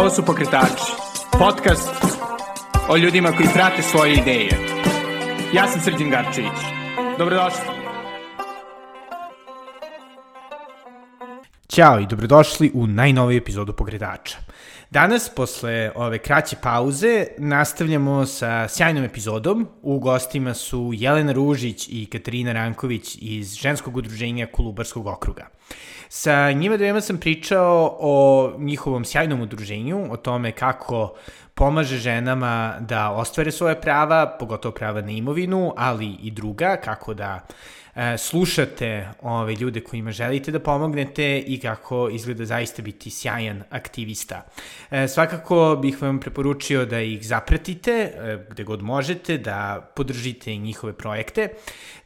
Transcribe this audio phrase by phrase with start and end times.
[0.00, 0.92] Ovo su Pokretači,
[1.38, 1.90] podcast
[2.88, 4.50] o ljudima koji prate svoje ideje.
[5.54, 6.60] Ja sam Srđan Garčević.
[7.18, 7.60] Dobrodošli.
[11.68, 14.38] Ćao i dobrodošli u najnoviju epizodu Pokretača.
[14.90, 19.68] Danas, posle ove kraće pauze, nastavljamo sa sjajnom epizodom.
[19.82, 25.48] U gostima su Jelena Ružić i Katarina Ranković iz ženskog udruženja Kolubarskog okruga.
[26.12, 31.14] Sa njima dvema sam pričao o njihovom sjajnom udruženju, o tome kako
[31.54, 37.46] pomaže ženama da ostvare svoje prava, pogotovo prava na imovinu, ali i druga, kako da
[37.94, 44.46] e, slušate ove ljude kojima želite da pomognete i kako izgleda zaista biti sjajan aktivista.
[44.90, 50.92] E, svakako bih vam preporučio da ih zapratite e, gde god možete, da podržite njihove
[50.92, 51.48] projekte.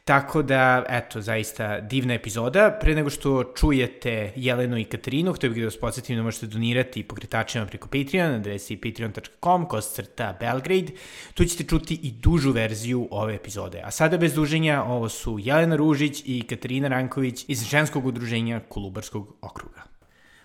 [0.05, 2.77] Tako da, eto, zaista divna epizoda.
[2.81, 7.03] Pre nego što čujete Jelenu i Katarinu, htio bih da vas podsjetim da možete donirati
[7.03, 10.91] pokretačima preko Patreon, adresi patreon.com, kostcrta Belgrade.
[11.33, 13.81] Tu ćete čuti i dužu verziju ove epizode.
[13.83, 19.35] A sada bez duženja, ovo su Jelena Ružić i Katarina Ranković iz ženskog udruženja Kolubarskog
[19.41, 19.83] okruga.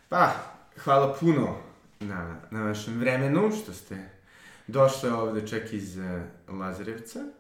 [0.09, 0.33] Pa,
[0.85, 1.57] hvala puno
[2.01, 3.97] na, na vašem vremenu, što ste
[4.67, 7.40] došli ovde čak iz uh, Lazarevca.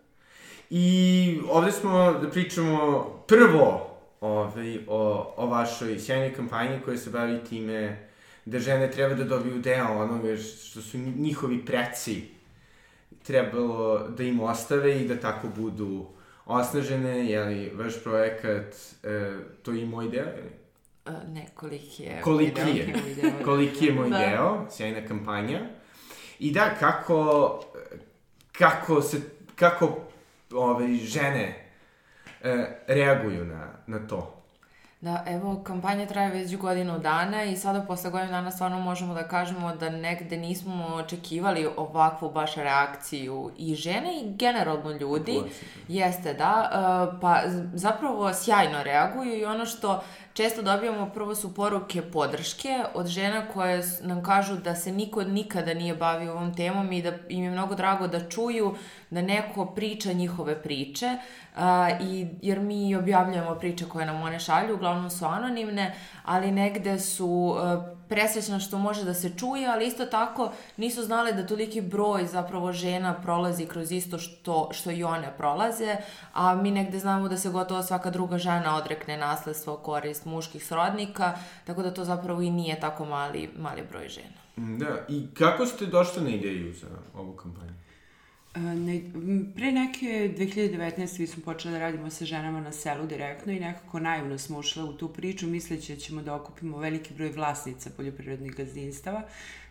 [0.71, 7.45] I ovde smo da pričamo prvo ovaj, o, o vašoj sjajnoj kampanji koja se bavi
[7.49, 8.11] time
[8.45, 12.23] da žene treba da dobiju deo onoga što su njihovi preci
[13.23, 16.07] trebalo da im ostave i da tako budu
[16.47, 20.51] osnažene, li vaš projekat, e, to je i moj deo, ili?
[21.29, 22.21] ne, koliki je.
[22.23, 22.95] Koliki je,
[23.45, 24.19] koliki je moj da.
[24.19, 25.61] deo, sjajna kampanja.
[26.39, 27.61] I da, kako,
[28.53, 29.21] kako se,
[29.57, 30.01] kako
[30.55, 31.65] ove, žene
[32.43, 34.37] e, reaguju na, na to?
[35.01, 39.29] Da, evo, kampanja traje već godinu dana i sada posle godinu dana stvarno možemo da
[39.29, 45.43] kažemo da negde nismo očekivali ovakvu baš reakciju i žene i generalno ljudi.
[45.89, 46.71] Jeste, da.
[46.73, 47.41] E, pa
[47.75, 50.03] zapravo sjajno reaguju i ono što
[50.41, 55.75] često dobijamo prvo su poruke podrške od žena koje nam kažu da se niko nikada
[55.75, 58.75] nije bavio ovom temom i da im je mnogo drago da čuju
[59.11, 61.17] da neko priča njihove priče,
[61.57, 66.99] a, i, jer mi objavljujemo priče koje nam one šalju, uglavnom su anonimne, ali negde
[66.99, 71.81] su a, presrećna što može da se čuje, ali isto tako nisu znale da toliki
[71.81, 75.97] broj zapravo žena prolazi kroz isto što, što i one prolaze,
[76.33, 81.39] a mi negde znamo da se gotovo svaka druga žena odrekne nasledstvo korist muških srodnika,
[81.65, 84.41] tako da to zapravo i nije tako mali, mali broj žena.
[84.57, 87.80] Da, i kako ste došli na ideju za ovu kampanju?
[88.55, 89.01] Ne,
[89.55, 91.21] pre neke 2019.
[91.21, 94.83] mi smo počeli da radimo sa ženama na selu direktno i nekako naivno smo ušle
[94.83, 99.23] u tu priču misleći da ćemo da okupimo veliki broj vlasnica poljoprivrednih gazdinstava,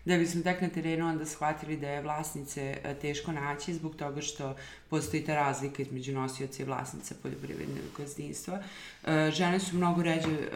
[0.06, 4.22] da bismo tek na terenu onda shvatili da je vlasnice e, teško naći zbog toga
[4.22, 4.56] što
[4.90, 8.64] postoji ta razlika između nosioca i vlasnica poljoprivrednog gazdinstva.
[9.06, 10.50] E, žene su mnogo ređe e,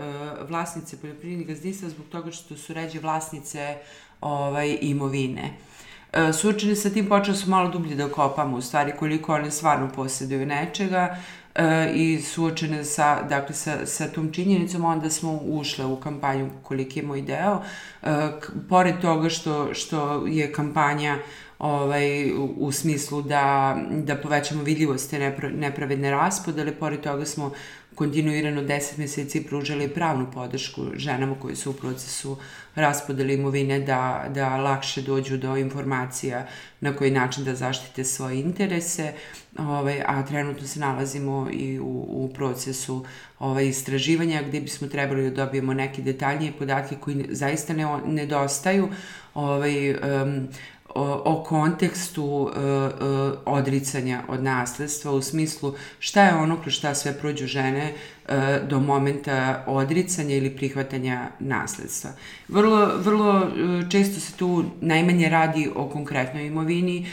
[0.48, 3.78] vlasnice poljoprivrednih gazdinstva zbog toga što su ređe vlasnice
[4.22, 5.73] ovaj, imovine.
[6.14, 9.90] E, suočeni sa tim počeo su malo dublje da kopamo u stvari koliko one stvarno
[9.96, 11.18] posjeduju nečega
[11.56, 17.00] e, i suočene sa, dakle, sa, sa tom činjenicom, onda smo ušle u kampanju koliki
[17.00, 17.62] je moj deo.
[18.04, 18.32] E,
[18.70, 21.18] pored toga što, što je kampanja
[21.60, 27.52] ovaj, u, u smislu da, da povećamo vidljivost te nepra, nepravedne raspodele, pored toga smo
[27.96, 32.38] kontinuirano 10 meseci pružali pravnu podršku ženama koje su u procesu
[32.76, 36.48] raspodele imovine da, da lakše dođu do informacija
[36.80, 39.14] na koji način da zaštite svoje interese,
[39.58, 43.06] ovaj, a trenutno se nalazimo i u, u procesu
[43.40, 48.90] ovaj, istraživanja gde bismo trebali da dobijemo neke detaljnije podatke koji zaista ne, nedostaju.
[49.34, 50.48] Ovaj, um,
[50.96, 57.20] o, kontekstu uh, uh, odricanja od nasledstva u smislu šta je ono kroz šta sve
[57.20, 58.34] prođu žene uh,
[58.70, 62.10] do momenta odricanja ili prihvatanja nasledstva.
[62.48, 63.52] Vrlo, vrlo
[63.90, 67.08] često se tu najmanje radi o konkretnoj imovini,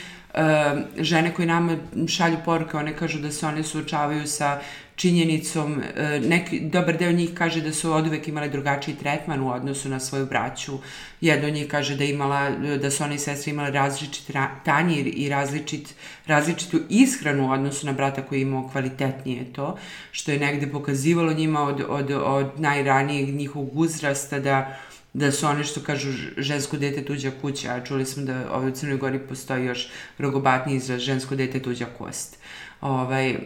[0.99, 1.77] žene koje nama
[2.09, 4.61] šalju poruke, one kažu da se one suočavaju sa
[5.01, 5.83] činjenicom,
[6.23, 10.01] neki, dobar deo njih kaže da su od uvek imale drugačiji tretman u odnosu na
[10.01, 10.79] svoju braću.
[11.21, 12.51] Jedno njih kaže da, imala,
[12.83, 14.31] da su one i sestre imale različit
[14.65, 15.95] tanjir i različit,
[16.27, 19.79] različitu ishranu u odnosu na brata koji je imao kvalitetnije to,
[20.11, 24.77] što je negde pokazivalo njima od, od, od najranijeg njihovog uzrasta da
[25.13, 28.75] da su one što kažu žensko dete tuđa kuća, a čuli smo da ovaj, u
[28.75, 32.39] Crnoj Gori postoji još rogobatni izraz žensko dete tuđa kost.
[32.81, 33.39] Ovaj, e,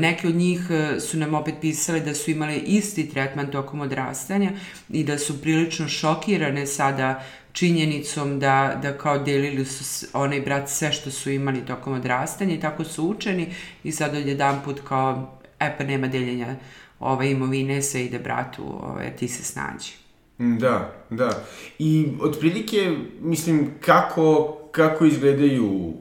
[0.00, 4.50] neke od njih e, su nam opet pisale da su imale isti tretman tokom odrastanja
[4.88, 10.92] i da su prilično šokirane sada činjenicom da, da kao delili su onaj brat sve
[10.92, 13.54] što su imali tokom odrastanja i tako su učeni
[13.84, 16.56] i sad od jedan put kao, e pa nema deljenja
[17.00, 20.07] ove imovine, sve ide bratu, ove, ti se snađi.
[20.38, 21.44] Da, da.
[21.78, 25.92] I otprilike, mislim, kako, kako izgledaju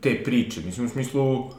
[0.00, 0.60] te priče?
[0.66, 1.50] Mislim, u smislu,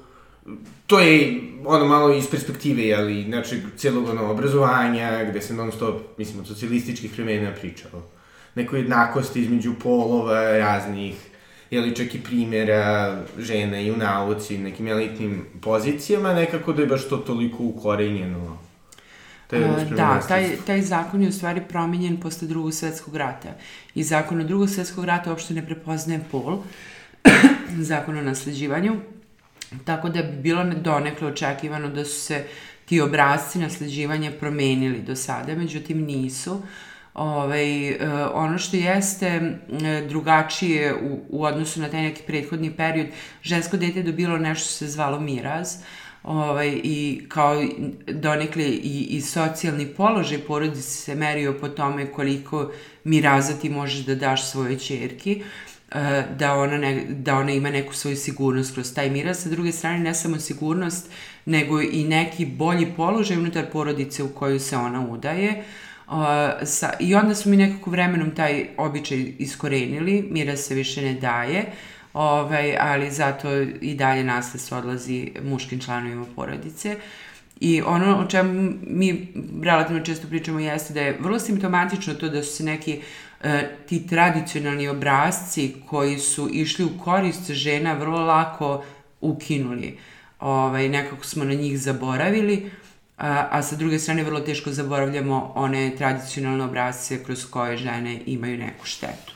[0.88, 6.02] to je ono malo iz perspektive, jeli, znači, celog ono, obrazovanja, gde se non stop,
[6.18, 8.04] mislim, od socijalističkih vremena pričalo.
[8.56, 11.16] Nekoj jednakosti između polova raznih,
[11.72, 17.10] jeli, čak i primjera žena i u nauci, nekim elitnim pozicijama, nekako da je baš
[17.10, 18.58] to toliko ukorenjeno
[19.96, 23.50] Da, taj, taj zakon je u stvari promenjen posle drugog svetskog rata.
[23.96, 26.64] I zakon od drugog svetskog rata uopšte ne prepoznaje pol,
[27.92, 28.96] zakon o nasleđivanju,
[29.86, 32.44] tako da bi bilo donekle očekivano da su se
[32.86, 36.62] ti obrazci nasleđivanja promenili do sada, međutim nisu.
[37.14, 37.98] Ove, ovaj,
[38.34, 43.08] ono što jeste e, drugačije u, u odnosu na taj neki prethodni period,
[43.42, 45.78] žensko dete je dobilo nešto što se zvalo miraz,
[46.26, 47.64] ovaj, i kao
[48.08, 52.72] donekle i, i socijalni položaj porodice se merio po tome koliko
[53.04, 55.42] miraza ti možeš da daš svojoj čerki
[55.92, 59.44] e, da ona, ne, da ona ima neku svoju sigurnost kroz taj miraz.
[59.44, 61.10] Sa druge strane, ne samo sigurnost,
[61.46, 65.64] nego i neki bolji položaj unutar porodice u koju se ona udaje.
[66.08, 66.14] Uh,
[66.64, 71.60] sa, I onda smo mi nekako vremenom taj običaj iskorenili, miraz se više ne daje.
[71.60, 76.96] Uh, ovaj, ali zato i dalje nasledstvo odlazi muškim članovima porodice.
[77.60, 79.34] I ono o čemu mi
[79.64, 83.02] relativno često pričamo jeste da je vrlo simptomatično to da su se neki
[83.44, 88.84] e, ti tradicionalni obrazci koji su išli u korist žena vrlo lako
[89.22, 89.98] ukinuli.
[90.40, 92.72] Ovaj, nekako smo na njih zaboravili,
[93.18, 98.58] a, a sa druge strane vrlo teško zaboravljamo one tradicionalne obrazce kroz koje žene imaju
[98.58, 99.35] neku štetu.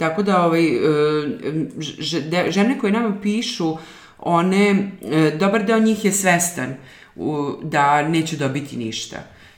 [0.00, 0.80] Tako da ovaj, e,
[2.50, 3.76] žene koje nama pišu,
[4.18, 6.74] one, e, dobar deo njih je svestan
[7.62, 9.16] da neće dobiti ništa.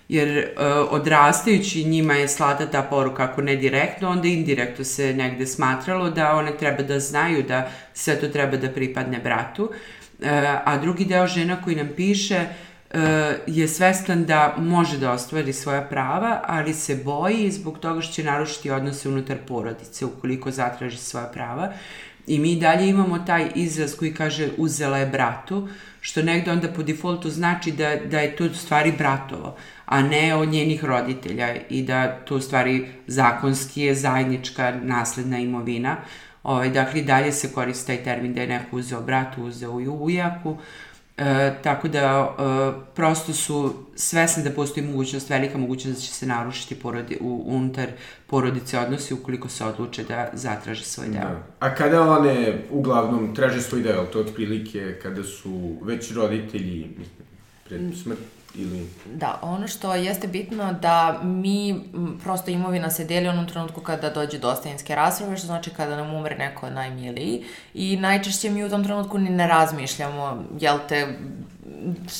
[0.09, 0.49] Jer e,
[0.91, 6.35] odrastajući njima je slata ta poruka, ako ne direktno, onda indirektno se negde smatralo da
[6.35, 9.71] one treba da znaju da sve to treba da pripadne bratu.
[10.65, 12.47] A drugi deo žena koji nam piše,
[13.47, 18.25] je svestan da može da ostvari svoja prava, ali se boji zbog toga što će
[18.25, 21.73] narušiti odnose unutar porodice ukoliko zatraži svoja prava.
[22.27, 25.69] I mi dalje imamo taj izraz koji kaže uzela je bratu,
[26.01, 29.57] što negde onda po defaultu znači da, da je to stvari bratovo,
[29.87, 35.97] a ne od njenih roditelja i da to stvari zakonski je zajednička nasledna imovina.
[36.43, 40.57] Ovaj, dakle, dalje se koristi taj termin da je neko uzeo bratu, uzeo i ujaku,
[41.17, 46.27] E, tako da e, prosto su svesni da postoji mogućnost, velika mogućnost da će se
[46.27, 47.89] narušiti porodi, u, unutar
[48.27, 51.21] porodice odnosi ukoliko se odluče da zatraže svoj deo.
[51.21, 51.43] Da.
[51.59, 56.91] A kada one uglavnom traže svoj deo, to otprilike kada su već roditelji
[57.69, 58.19] pred smrt
[58.55, 58.89] ili...
[59.15, 61.85] Da, ono što jeste bitno da mi,
[62.23, 66.15] prosto imovina se deli onom trenutku kada dođe do ostavinske rasprave, što znači kada nam
[66.15, 67.45] umre neko najmiliji
[67.75, 71.19] i najčešće mi u tom trenutku ni ne razmišljamo, jel te,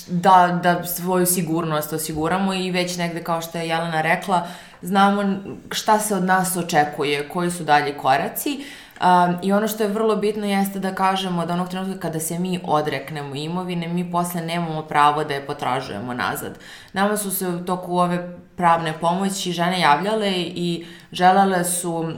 [0.09, 2.55] da, da svoju sigurnost osiguramo.
[2.55, 4.49] I već negde, kao što je Jelena rekla,
[4.83, 5.37] znamo
[5.71, 8.59] šta se od nas očekuje, koji su dalji koraci.
[8.59, 12.21] Uh, Um, I ono što je vrlo bitno jeste da kažemo da onog trenutka kada
[12.21, 16.59] se mi odreknemo imovine, mi posle nemamo pravo da je potražujemo nazad.
[16.93, 22.13] Nama su se u toku ove pravne pomoći žene javljale i želele su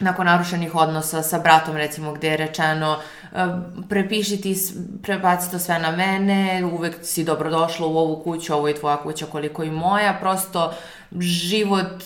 [0.00, 2.96] nakon narušenih odnosa sa bratom, recimo, gde je rečeno
[3.88, 4.56] prepiši ti,
[5.02, 9.26] prebaci to sve na mene, uvek si dobrodošla u ovu kuću, ovo je tvoja kuća
[9.26, 10.74] koliko i moja, prosto uh,
[11.20, 12.02] život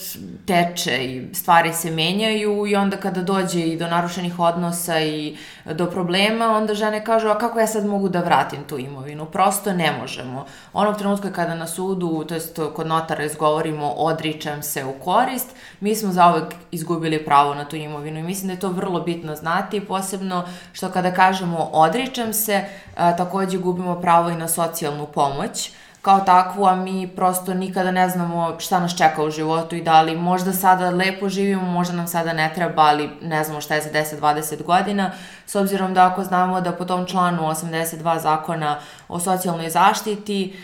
[0.47, 5.87] teče i stvari se menjaju i onda kada dođe i do narušenih odnosa i do
[5.91, 9.27] problema, onda žene kažu, a kako ja sad mogu da vratim tu imovinu?
[9.27, 10.47] Prosto ne možemo.
[10.73, 15.49] Onog trenutka kada na sudu, to jest kod notara izgovorimo odričem se u korist,
[15.81, 19.37] mi smo zauvek izgubili pravo na tu imovinu i mislim da je to vrlo bitno
[19.37, 22.65] znati, posebno što kada kažemo odričem se,
[22.97, 25.71] a, takođe gubimo pravo i na socijalnu pomoć,
[26.03, 30.03] kao takvu, a mi prosto nikada ne znamo šta nas čeka u životu i da
[30.03, 33.83] li možda sada lepo živimo, možda nam sada ne treba, ali ne znamo šta je
[33.83, 35.11] za 10-20 godina,
[35.47, 38.79] s obzirom da ako znamo da po tom članu 82 zakona
[39.09, 40.57] o socijalnoj zaštiti,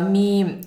[0.00, 0.60] mi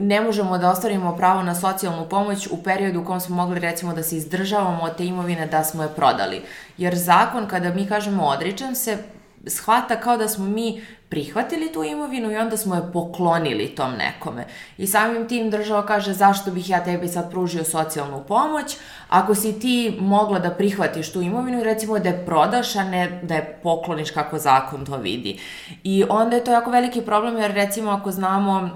[0.00, 3.94] ne možemo da ostvarimo pravo na socijalnu pomoć u periodu u kom smo mogli recimo
[3.94, 6.42] da se izdržavamo od te imovine da smo je prodali.
[6.78, 8.98] Jer zakon kada mi kažemo odričem se,
[9.46, 10.82] shvata kao da smo mi
[11.12, 14.46] prihvatili tu imovinu i onda smo je poklonili tom nekome.
[14.78, 18.76] I samim tim država kaže zašto bih ja tebi sad pružio socijalnu pomoć,
[19.08, 23.20] ako si ti mogla da prihvatiš tu imovinu i recimo da je prodaš, a ne
[23.22, 25.38] da je pokloniš kako zakon to vidi.
[25.84, 28.70] I onda je to jako veliki problem jer recimo ako znamo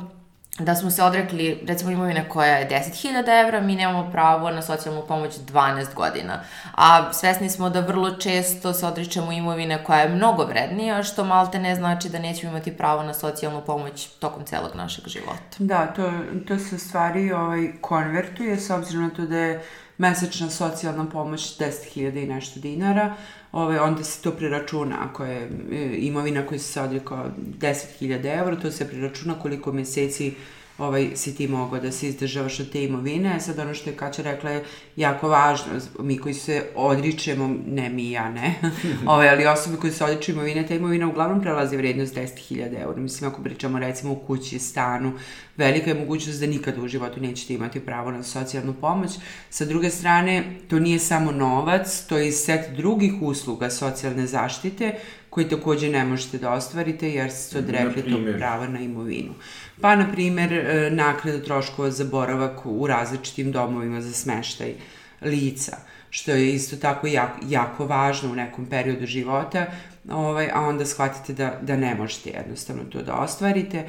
[0.58, 5.02] da smo se odrekli, recimo imovine koja je 10.000 evra, mi nemamo pravo na socijalnu
[5.08, 6.40] pomoć 12 godina.
[6.74, 11.58] A svesni smo da vrlo često se odričemo imovine koja je mnogo vrednija, što malte
[11.58, 15.56] ne znači da nećemo imati pravo na socijalnu pomoć tokom celog našeg života.
[15.58, 16.12] Da, to,
[16.48, 19.62] to se stvari ovaj, konvertuje s obzirom na to da je
[19.98, 23.14] mesečna socijalna pomoć 10.000 i nešto dinara,
[23.56, 28.70] ovaj, onda se to preračuna, ako je e, imovina koja se odrekao 10.000 evra, to
[28.70, 30.34] se preračuna koliko meseci
[30.78, 33.40] ovaj, si ti mogao da se izdržavaš od te imovine.
[33.40, 34.64] Sad ono što je Kaća rekla je
[34.96, 35.72] jako važno.
[35.98, 38.54] Mi koji se odričemo, ne mi ja ne,
[39.06, 43.00] ovaj, ali osobe koji se odriču imovine, ta imovina uglavnom prelazi vrednost 10.000 eura.
[43.00, 45.12] Mislim, ako pričamo recimo u kući, stanu,
[45.56, 49.10] velika je mogućnost da nikada u životu nećete imati pravo na socijalnu pomoć.
[49.50, 54.94] Sa druge strane, to nije samo novac, to je i set drugih usluga socijalne zaštite
[55.30, 59.34] koji takođe ne možete da ostvarite jer ste odrekli tog prava na imovinu.
[59.80, 64.74] Pa, na primer, e, nakrada troškova za boravak u različitim domovima za smeštaj
[65.22, 65.76] lica,
[66.10, 69.66] što je isto tako jako, jako važno u nekom periodu života,
[70.10, 73.84] ovaj, a onda shvatite da, da ne možete jednostavno to da ostvarite.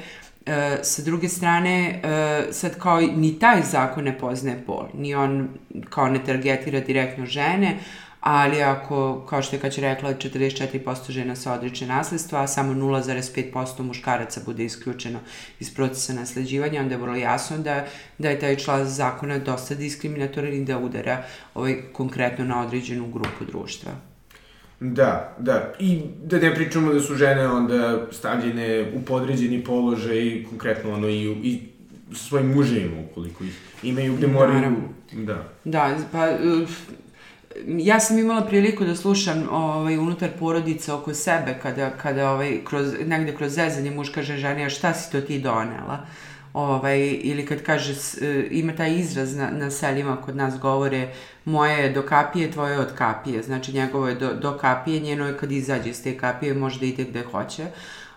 [0.46, 5.48] E, sa druge strane, e, sad kao ni taj zakon ne poznaje pol, ni on
[5.90, 7.78] kao ne targetira direktno žene,
[8.30, 13.82] ali ako, kao što je je rekla, 44% žena se odriče nasledstva, a samo 0,5%
[13.82, 15.18] muškaraca bude isključeno
[15.60, 17.86] iz procesa nasleđivanja, onda je vrlo jasno da,
[18.18, 21.22] da je taj član zakona dosta diskriminatoran i da udara
[21.54, 23.92] ovaj, konkretno na određenu grupu društva.
[24.80, 25.72] Da, da.
[25.78, 31.22] I da ne pričamo da su žene onda stavljene u podređeni položaj, konkretno ono i,
[31.42, 31.60] i
[32.12, 34.76] svojim muževima, ukoliko ih imaju gde moraju...
[35.12, 35.44] Da.
[35.64, 36.28] Da, pa
[37.66, 42.94] ja sam imala priliku da slušam ovaj, unutar porodice oko sebe kada, kada ovaj, kroz,
[43.06, 46.06] negde kroz zezanje muž kaže ženi, a šta si to ti donela?
[46.52, 51.08] Ovaj, ili kad kaže, e, ima taj izraz na, na selima kod nas govore
[51.44, 53.42] moje je do kapije, tvoje je od kapije.
[53.42, 56.86] Znači njegovo je do, do kapije, njeno je kad izađe iz te kapije može da
[56.86, 57.66] ide gde hoće.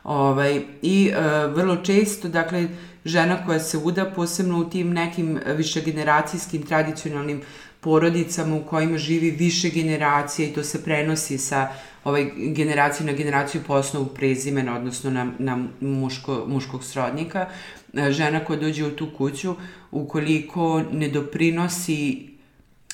[0.04, 2.68] Ovaj, I e, vrlo često, dakle,
[3.06, 7.42] žena koja se uda, posebno u tim nekim višegeneracijskim tradicionalnim
[7.82, 11.70] porodicama u kojima živi više generacija i to se prenosi sa
[12.04, 17.50] ovaj, generacije na generaciju po osnovu prezimena, odnosno na, na muško, muškog srodnika.
[17.94, 19.56] E, žena koja dođe u tu kuću,
[19.92, 22.28] ukoliko ne doprinosi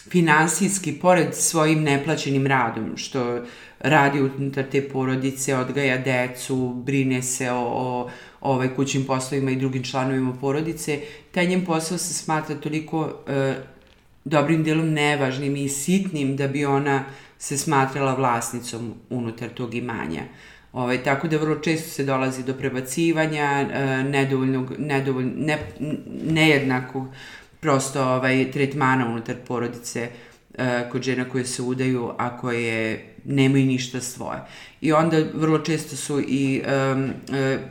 [0.10, 3.42] finansijski, pored svojim neplaćenim radom, što
[3.80, 8.10] radi unutar te porodice, odgaja decu, brine se o, o
[8.42, 11.00] ovaj, kućnim poslovima i drugim članovima porodice,
[11.32, 13.56] taj njen posao se smatra toliko e,
[14.30, 17.04] dobrim delom nevažnim i sitnim da bi ona
[17.38, 20.24] se smatrala vlasnicom unutar tog imanja.
[20.74, 25.58] Ovaj, tako da vrlo često se dolazi do prebacivanja, e, nedovoljnog, nedovoljno, ne,
[26.32, 27.08] nejednakog
[27.60, 30.10] prosto ovaj, tretmana unutar porodice
[30.58, 34.40] e, kod žena koje se udaju, a koje nemaju ništa svoje.
[34.82, 36.62] I onda vrlo često su i
[36.94, 37.10] um,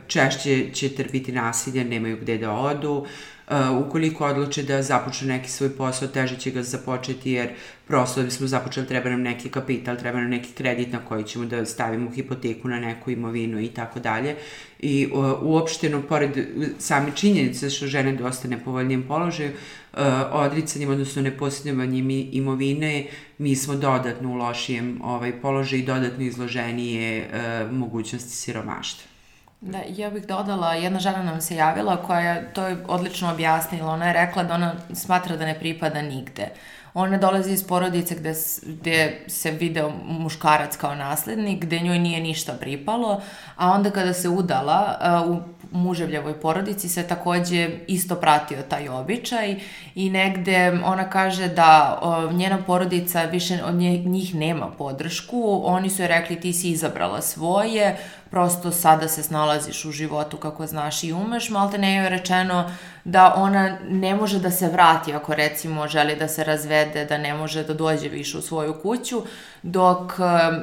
[0.07, 3.05] češće će trpiti nasilje, nemaju gde da odu,
[3.85, 7.49] ukoliko odluče da započnu neki svoj posao, teže će ga započeti jer
[7.87, 11.45] prosto da bismo započeli treba nam neki kapital, treba nam neki kredit na koji ćemo
[11.45, 14.35] da stavimo hipoteku na neku imovinu i tako dalje.
[14.79, 16.31] I uh, uopšteno, pored
[16.79, 19.99] same činjenice što žene dosta nepovoljnijem položaju, uh,
[20.31, 23.05] odricanjem, odnosno neposjedovanjem imovine,
[23.37, 27.29] mi smo dodatno u lošijem ovaj, položaju i dodatno izloženije
[27.71, 29.16] mogućnosti siromaštva.
[29.61, 33.93] Da, ja bih dodala, jedna žena nam se javila koja je to je odlično objasnila.
[33.93, 36.49] Ona je rekla da ona smatra da ne pripada nigde.
[36.93, 38.33] Ona dolazi iz porodice gde,
[38.63, 43.21] gde se video muškarac kao naslednik, gde njoj nije ništa pripalo,
[43.55, 49.55] a onda kada se udala u muževljavoj porodici se takođe isto pratio taj običaj
[49.95, 55.89] i negde ona kaže da o, njena porodica više od nje, njih nema podršku, oni
[55.89, 57.97] su joj rekli ti si izabrala svoje,
[58.29, 62.71] prosto sada se snalaziš u životu kako znaš i umeš, malte ne je rečeno
[63.03, 67.33] da ona ne može da se vrati ako recimo želi da se razvede, da ne
[67.33, 69.21] može da dođe više u svoju kuću,
[69.63, 70.13] dok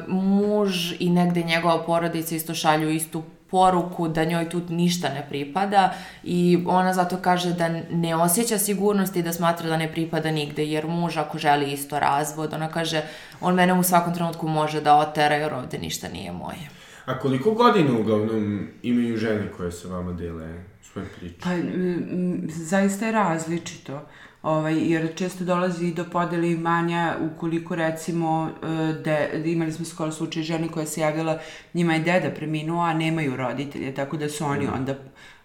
[0.08, 3.22] muž i negde njegova porodica isto šalju istu
[3.54, 5.94] poruku da njoj tu ništa ne pripada
[6.24, 10.64] i ona zato kaže da ne osjeća sigurnost i da smatra da ne pripada nigde,
[10.64, 13.02] jer muž ako želi isto razvod, ona kaže
[13.40, 16.66] on mene u svakom trenutku može da otera jer ovde ništa nije moje.
[17.04, 21.34] A koliko godina uglavnom imaju žene koje sa vama dele svoje priče?
[21.42, 24.00] Pa, m, zaista je različito.
[24.42, 30.42] Ovaj, jer često dolazi do podele imanja ukoliko recimo e, de, imali smo skoro slučaj
[30.42, 31.38] žene koja se javila
[31.74, 34.94] njima je deda preminuo, a nemaju roditelje, tako da su oni onda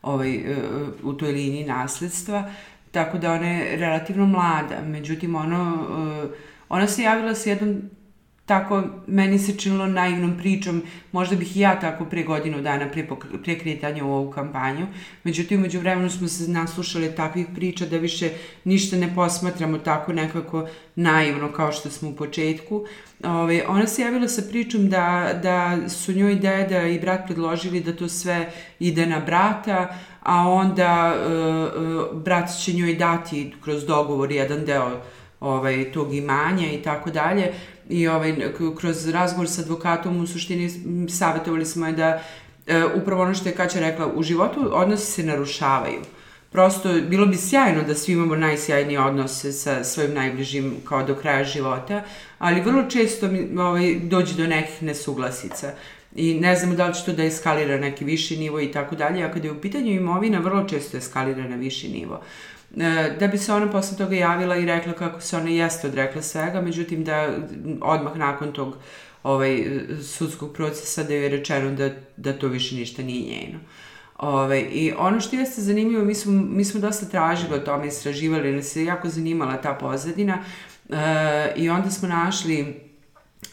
[0.02, 0.58] ovaj, e,
[1.04, 2.52] u toj liniji nasledstva,
[2.92, 4.82] tako da ona je relativno mlada.
[4.86, 5.88] Međutim, ono,
[6.24, 6.28] e,
[6.70, 7.82] ona se javila sa jednom
[8.50, 13.08] tako meni se činilo naivnom pričom, možda bih i ja tako pre godinu dana pre,
[13.44, 14.88] pre kretanja u ovu kampanju,
[15.24, 18.30] međutim umeđu vremenu smo se naslušali takvih priča da više
[18.64, 22.86] ništa ne posmatramo tako nekako naivno kao što smo u početku.
[23.24, 27.96] Ove, ona se javila sa pričom da, da su njoj deda i brat predložili da
[27.96, 34.32] to sve ide na brata, a onda e, e, brat će njoj dati kroz dogovor
[34.32, 35.02] jedan deo
[35.40, 37.54] ovaj, tog imanja i tako dalje
[37.90, 38.36] i ovaj,
[38.78, 40.70] kroz razgovor sa advokatom u suštini
[41.10, 42.22] savjetovali smo je da
[42.68, 46.02] e, upravo ono što je Kaća rekla, u životu odnosi se narušavaju.
[46.52, 51.44] Prosto, bilo bi sjajno da svi imamo najsjajnije odnose sa svojim najbližim kao do kraja
[51.44, 52.04] života,
[52.40, 55.72] ali vrlo često ovaj, dođe do nekih nesuglasica
[56.16, 59.24] i ne znamo da li će to da eskalira neki viši nivo i tako dalje,
[59.24, 62.22] a kada je u pitanju imovina, vrlo često eskalira na viši nivo.
[62.78, 66.22] E, da bi se ona posle toga javila i rekla kako se ona jeste odrekla
[66.22, 67.38] svega, međutim da
[67.82, 68.78] odmah nakon tog
[69.24, 69.64] ovaj,
[70.04, 73.60] sudskog procesa da je rečeno da, da to više ništa nije njeno.
[74.18, 77.88] Ove, ovaj, I ono što jeste zanimljivo, mi smo, mi smo dosta tražili o tome,
[77.88, 80.44] istraživali, nas je jako zanimala ta pozadina
[80.90, 82.60] e, i onda smo našli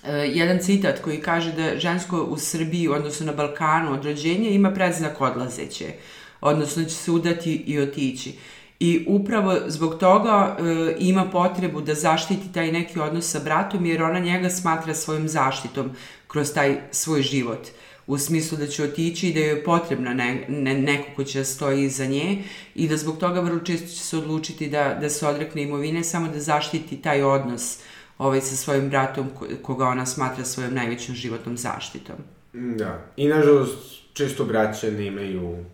[0.05, 4.71] e, jedan citat koji kaže da žensko u Srbiji, odnosno na Balkanu od rođenja, ima
[4.71, 5.93] predznak odlazeće,
[6.41, 8.35] odnosno će se udati i otići
[8.80, 14.02] i upravo zbog toga e, ima potrebu da zaštiti taj neki odnos sa bratom jer
[14.02, 15.90] ona njega smatra svojom zaštitom
[16.26, 17.68] kroz taj svoj život
[18.06, 21.38] u smislu da će otići i da joj je potrebna ne, ne, neko ko će
[21.38, 22.42] da stoji iza nje
[22.75, 26.28] i da zbog toga vrlo često će se odlučiti da, da se odrekne imovine samo
[26.28, 27.78] da zaštiti taj odnos
[28.18, 29.30] ovaj, sa svojim bratom
[29.62, 32.17] koga ona smatra svojom najvećom životnom zaštitom.
[32.52, 33.04] Da.
[33.17, 35.65] I nažalost često braće ne imaju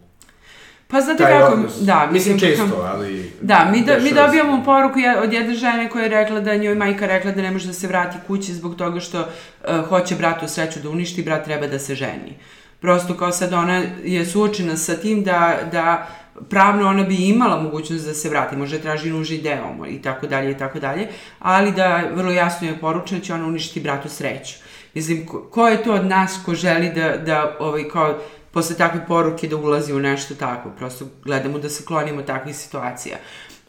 [0.92, 1.72] Pa znate kako, odnos.
[1.80, 3.32] da, mislim, mislim često, ali...
[3.40, 7.06] Da, mi, da, mi dobijamo poruku od jedne žene koja je rekla da njoj majka
[7.06, 10.80] rekla da ne može da se vrati kući zbog toga što uh, hoće bratu sreću
[10.80, 12.36] da uništi, brat treba da se ženi.
[12.80, 16.08] Prosto kao sad ona je suočena sa tim da, da
[16.50, 20.50] pravno ona bi imala mogućnost da se vrati, može traži nuži deo i tako dalje
[20.50, 24.54] i tako dalje, ali da vrlo jasno je poručeno da će ona uništiti bratu sreću.
[24.94, 28.18] Mislim, ko, ko je to od nas ko želi da, da ovaj, kao,
[28.52, 30.70] posle takve poruke da ulazi u nešto tako.
[30.78, 33.16] Prosto gledamo da se klonimo takvih situacija.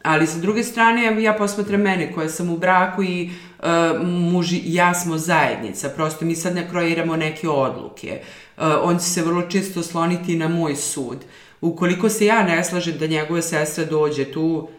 [0.04, 3.67] Ali sa druge strane, ja posmatram mene koja sam u braku i uh,
[4.08, 5.89] muž i ja smo zajednica.
[5.89, 8.22] Prosto mi sad ne kroiramo neke odluke.
[8.58, 11.17] Uh, on će se vrlo često osloniti na moj sud.
[11.62, 14.69] Ukoliko se ja ne slažem da njegova sestra dođe tu,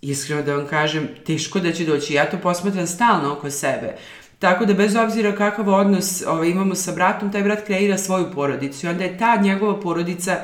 [0.00, 2.14] iskreno da vam kažem, teško da će doći.
[2.14, 3.96] Ja to posmatram stalno oko sebe.
[4.38, 8.86] Tako da bez obzira kakav odnos ovaj, imamo sa bratom, taj brat kreira svoju porodicu
[8.86, 10.36] i onda je ta njegova porodica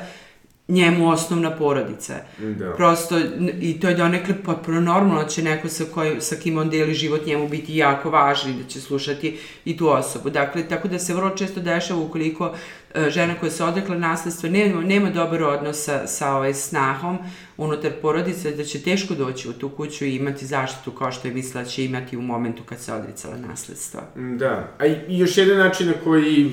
[0.67, 2.13] njemu osnovna porodica.
[2.39, 2.73] Da.
[2.73, 3.19] Prosto,
[3.61, 6.93] i to je donekle potpuno normalno da će neko sa, koj, sa kim on deli
[6.93, 10.29] život njemu biti jako važan i da će slušati i tu osobu.
[10.29, 12.55] Dakle, tako da se vrlo često dešava ukoliko
[12.93, 17.17] e, žena koja se odrekla nasledstva nema, nema dobar odnos sa, sa ovaj snahom
[17.57, 21.33] unutar porodice, da će teško doći u tu kuću i imati zaštitu kao što je
[21.33, 24.01] mislila da će imati u momentu kad se odricala nasledstva.
[24.15, 26.51] Da, a i još jedan način na koji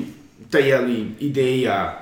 [0.51, 2.02] ta jeli, ideja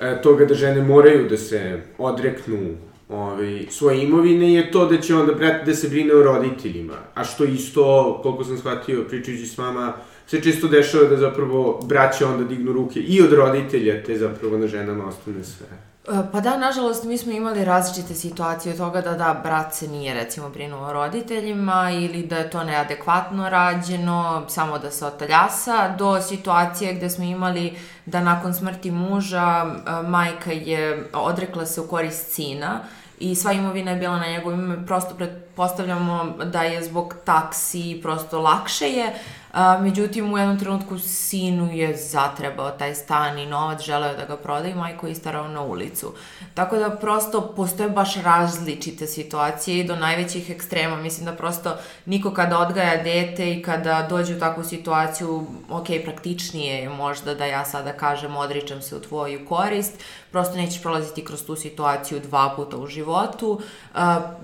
[0.00, 2.76] e, toga da žene moraju da se odreknu
[3.08, 6.96] ovaj, svoje imovine je to da će onda brat da se brine o roditeljima.
[7.14, 9.92] A što isto, koliko sam shvatio pričajući s vama,
[10.26, 14.66] se često dešava da zapravo braće onda dignu ruke i od roditelja, te zapravo na
[14.66, 15.93] ženama ostane sve.
[16.08, 19.88] E, pa da, nažalost, mi smo imali različite situacije od toga da da, brat se
[19.88, 25.88] nije recimo brinuo o roditeljima ili da je to neadekvatno rađeno, samo da se otaljasa,
[25.98, 31.88] do situacije gde smo imali da nakon smrti muža e, majka je odrekla se u
[31.88, 32.80] korist sina
[33.18, 35.14] i sva imovina je bila na njegovom prosto
[35.54, 39.12] pretpostavljamo da je zbog taksi prosto lakše je,
[39.54, 44.36] A, međutim, u jednom trenutku sinu je zatrebao taj stan i novac, želeo da ga
[44.36, 46.12] proda i majko je istarao na ulicu.
[46.54, 50.96] Tako da prosto postoje baš različite situacije i do najvećih ekstrema.
[50.96, 56.82] Mislim da prosto niko kada odgaja dete i kada dođe u takvu situaciju, ok, praktičnije
[56.82, 59.92] je možda da ja sada kažem odričem se u tvoju korist,
[60.30, 63.60] prosto nećeš prolaziti kroz tu situaciju dva puta u životu.
[63.94, 64.00] Uh,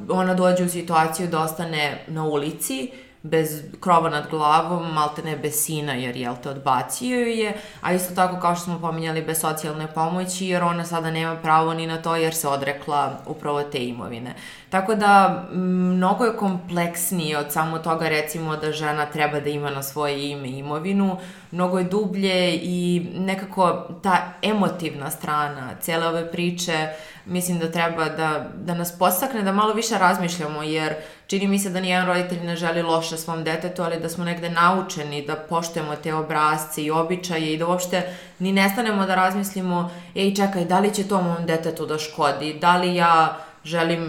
[0.09, 2.91] ona dođe u situaciju da ostane na ulici,
[3.23, 8.15] bez krova nad glavom, malte ne bez sina jer jel te odbacio je, a isto
[8.15, 12.03] tako kao što smo pominjali bez socijalne pomoći jer ona sada nema pravo ni na
[12.03, 14.35] to jer se odrekla upravo te imovine.
[14.71, 19.83] Tako da mnogo je kompleksnije od samo toga recimo da žena treba da ima na
[19.83, 21.19] svoje ime imovinu,
[21.51, 26.89] mnogo je dublje i nekako ta emotivna strana cele ove priče
[27.25, 30.95] mislim da treba da, da nas postakne da malo više razmišljamo jer
[31.31, 34.51] čini mi se da nijedan roditelj ne želi loše svom detetu, ali da smo negde
[34.51, 38.03] naučeni da poštujemo te obrazce i običaje i da uopšte
[38.39, 42.77] ni nestanemo da razmislimo ej čekaj, da li će to mom detetu da škodi, da
[42.77, 44.05] li ja želim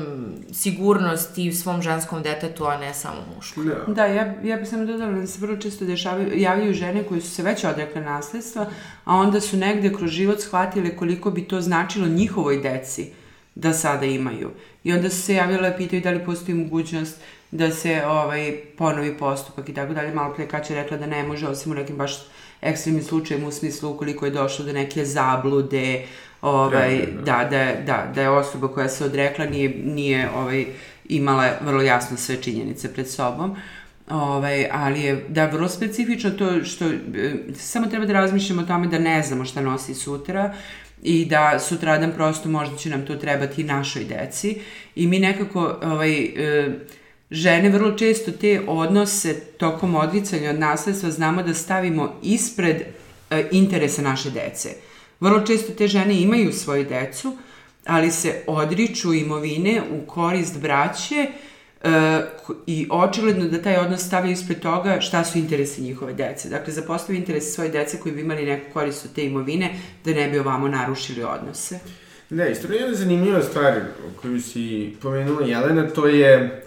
[0.53, 3.63] sigurnost i svom ženskom detetu, a ne samo mušku.
[3.63, 7.21] Da, da ja, ja bih samo dodala da se vrlo često dešavaju, javljaju žene koje
[7.21, 8.65] su se već odrekle nasledstva,
[9.05, 13.20] a onda su negde kroz život shvatile koliko bi to značilo njihovoj deci
[13.55, 14.51] da sada imaju.
[14.83, 17.17] I onda su se javile, pitaju da li postoji mogućnost
[17.51, 20.13] da se ovaj, ponovi postupak i tako dalje.
[20.13, 22.11] Malo pre je rekla da ne može, osim u nekim baš
[22.61, 26.05] ekstremnim slučajima u smislu ukoliko je došlo do neke zablude,
[26.41, 30.65] ovaj, da, da, da, da je osoba koja se odrekla nije, nije ovaj,
[31.09, 33.55] imala vrlo jasno sve činjenice pred sobom.
[34.09, 38.87] Ovaj, ali je da vrlo specifično to što e, samo treba da razmišljamo o tome
[38.87, 40.53] da ne znamo šta nosi sutra
[41.01, 44.57] i da sutradan prosto možda će nam to trebati našoj deci
[44.95, 46.69] i mi nekako ovaj, e,
[47.31, 52.75] žene vrlo često te odnose tokom odricanja od nasledstva znamo da stavimo ispred
[53.29, 54.69] e, interesa naše dece.
[55.19, 57.37] Vrlo često te žene imaju svoju decu,
[57.85, 61.27] ali se odriču imovine u korist braće
[62.67, 66.49] i očigledno da taj odnos stavljaju ispred toga šta su interesi njihove dece.
[66.49, 69.69] Dakle, zapostavljaju interesi svoje dece koji bi imali neku korist od te imovine
[70.05, 71.79] da ne bi ovamo narušili odnose.
[72.29, 73.81] Da, isto jedna zanimljiva stvar
[74.21, 76.61] koju si pomenula Jelena, to je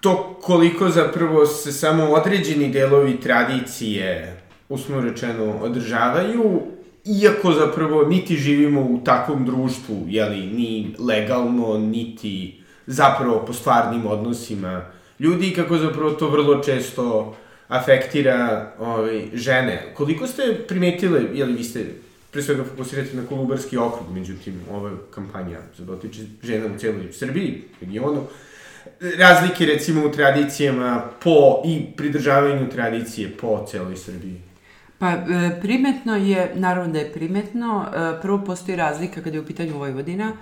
[0.00, 4.36] to koliko zapravo se samo određeni delovi tradicije,
[4.68, 6.62] usmo rečeno, održavaju,
[7.22, 14.84] iako zapravo niti živimo u takvom društvu, jeli, ni legalno, niti zapravo po stvarnim odnosima
[15.18, 17.36] ljudi i kako zapravo to vrlo često
[17.68, 19.92] afektira ovaj, žene.
[19.94, 21.86] Koliko ste primetile, jeli vi ste
[22.30, 27.62] pre svega fokusirate na Kolubarski okrug, međutim, ova kampanja se dotiče žena u celoj Srbiji,
[27.80, 28.22] regionu,
[29.18, 34.40] razlike recimo u tradicijama po i pridržavanju tradicije po celoj Srbiji?
[34.98, 39.46] Pa e, primetno je, naravno da je primetno, e, prvo postoji razlika kada je u
[39.46, 40.32] pitanju Vojvodina.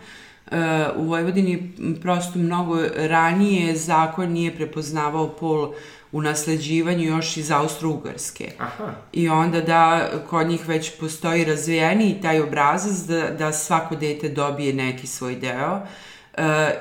[0.96, 5.72] U Vojvodini prosto mnogo ranije zakon nije prepoznavao pol
[6.12, 8.50] u nasleđivanju još iz Austro-Ugarske.
[8.58, 8.92] Aha.
[9.12, 14.72] I onda da kod njih već postoji razvijeni taj obrazac da, da svako dete dobije
[14.72, 15.76] neki svoj deo.
[15.76, 15.88] Uh,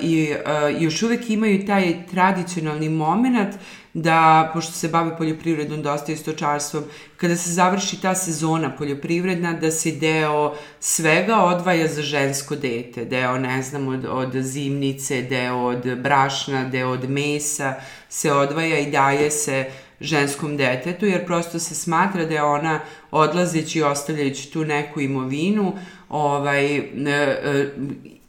[0.00, 3.54] i uh, još uvek imaju taj tradicionalni moment
[3.94, 6.84] da, pošto se bave poljoprivredom dosta i stočarstvom,
[7.16, 13.04] kada se završi ta sezona poljoprivredna, da se deo svega odvaja za žensko dete.
[13.04, 17.74] Deo, ne znam, od, od zimnice, deo od brašna, deo od mesa
[18.08, 19.64] se odvaja i daje se
[20.00, 25.72] ženskom detetu, jer prosto se smatra da je ona odlazeći i ostavljajući tu neku imovinu,
[26.08, 27.70] ovaj, e, e,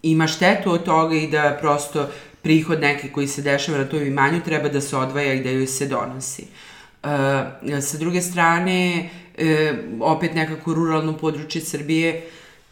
[0.04, 2.08] ima štetu od toga i da prosto
[2.42, 5.68] prihod neki koji se dešava na tom imanju treba da se odvaja i da joj
[5.68, 6.46] se donosi.
[7.04, 12.24] E, sa druge strane, e, opet nekako ruralno područje Srbije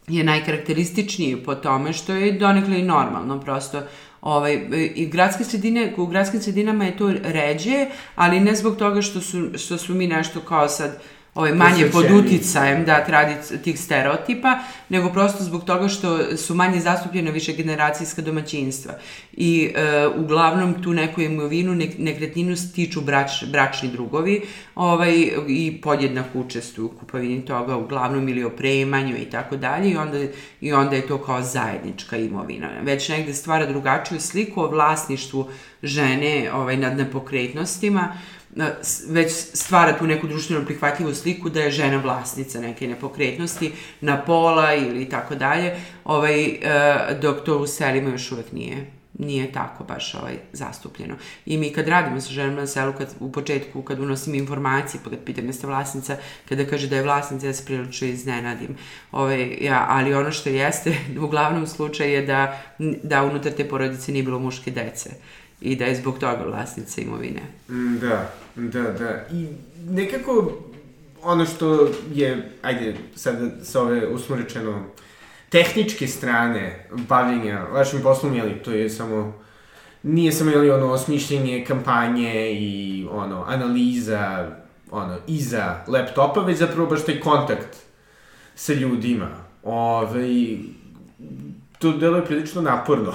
[0.07, 3.81] je najkarakterističnije po tome što je donekle i normalno, prosto
[4.21, 4.59] ovaj,
[4.95, 9.49] i gradske sredine, u gradskim sredinama je to ređe, ali ne zbog toga što su,
[9.57, 14.60] što su mi nešto kao sad uh, ovaj, manje pod uticajem da, tradic, tih stereotipa,
[14.89, 18.93] nego prosto zbog toga što su manje zastupljene više generacijska domaćinstva.
[19.34, 24.41] I e, uglavnom tu neku imovinu, nek, nekretninu stiču brač, bračni drugovi
[24.75, 25.13] ovaj,
[25.47, 30.17] i podjednako učestuju u kupovini toga, uglavnom ili opremanju i tako dalje i onda,
[30.62, 32.67] i onda je to kao zajednička imovina.
[32.84, 35.49] Već negde stvara drugačiju sliku o vlasništvu
[35.84, 38.13] žene ovaj, nad nepokretnostima,
[39.09, 44.75] već stvara tu neku društveno prihvatljivu sliku da je žena vlasnica neke nepokretnosti na pola
[44.75, 46.59] ili tako dalje, ovaj, e,
[47.21, 51.15] dok to u selima još uvek nije nije tako baš ovaj, zastupljeno.
[51.45, 55.09] I mi kad radimo sa ženama na selu, kad, u početku, kad unosim informacije, pa
[55.09, 56.17] kad pitam jeste vlasnica,
[56.49, 58.77] kada kaže da je vlasnica, ja se prilično iznenadim.
[59.12, 62.62] Ovaj, ja, ali ono što jeste, u glavnom slučaju je da,
[63.03, 65.09] da unutar te porodice nije bilo muške dece
[65.61, 67.41] i da je zbog toga vlasnica imovine.
[67.69, 69.25] Mm, da, da, da.
[69.31, 69.47] I
[69.89, 70.51] nekako
[71.23, 74.85] ono što je, ajde, sad sa ove usmorečeno,
[75.49, 79.33] tehničke strane bavljenja vašim poslom, jeli, to je samo
[80.03, 84.49] nije samo ili ono osmišljenje kampanje i ono analiza
[84.91, 87.77] ono iza laptopa, već zapravo baš taj kontakt
[88.55, 89.29] sa ljudima.
[89.63, 90.57] Ove,
[91.79, 93.13] to delo je prilično naporno.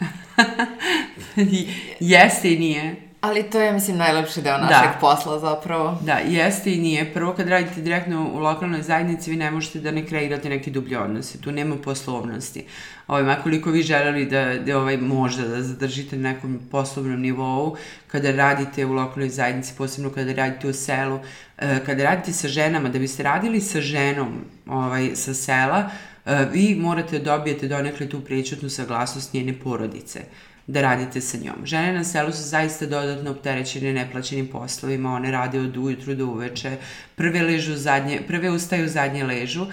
[2.00, 3.08] jeste i nije.
[3.20, 4.98] Ali to je, mislim, najlepši deo našeg da.
[5.00, 5.98] posla zapravo.
[6.04, 7.12] Da, jeste i nije.
[7.14, 10.96] Prvo kad radite direktno u lokalnoj zajednici, vi ne možete da ne kreirate neki dublji
[10.96, 11.40] odnose.
[11.40, 12.64] Tu nema poslovnosti.
[13.06, 18.30] Ovaj, makoliko vi želeli da, da ovaj, možda da zadržite na nekom poslovnom nivou, kada
[18.30, 21.18] radite u lokalnoj zajednici, posebno kada radite u selu,
[21.58, 25.90] eh, kada radite sa ženama, da biste radili sa ženom ovaj, sa sela,
[26.26, 30.20] eh, vi morate da dobijete donekle tu pričutnu saglasnost njene porodice
[30.68, 31.56] da radite sa njom.
[31.64, 36.76] Žene na selu su zaista dodatno opterećene neplaćenim poslovima, one rade od ujutru do uveče,
[37.14, 39.66] prve ležu zadnje, prve ustaju, zadnje ležu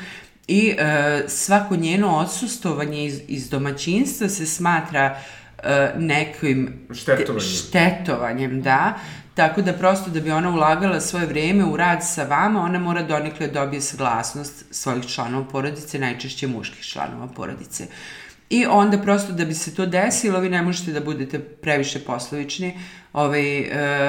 [0.47, 5.17] i e, svako njeno odsustovanje iz, iz domaćinstva se smatra
[5.63, 7.49] e, nekim štetovanjem.
[7.49, 8.99] štetovanjem, da,
[9.35, 13.01] Tako da prosto da bi ona ulagala svoje vreme u rad sa vama, ona mora
[13.03, 17.83] donikle da dobije saglasnost svojih članova porodice, najčešće muških članova porodice.
[17.83, 21.99] Uh, I onda prosto da bi se to desilo, vi ne možete da budete previše
[21.99, 22.73] poslovični,
[23.13, 23.67] ovaj, uh,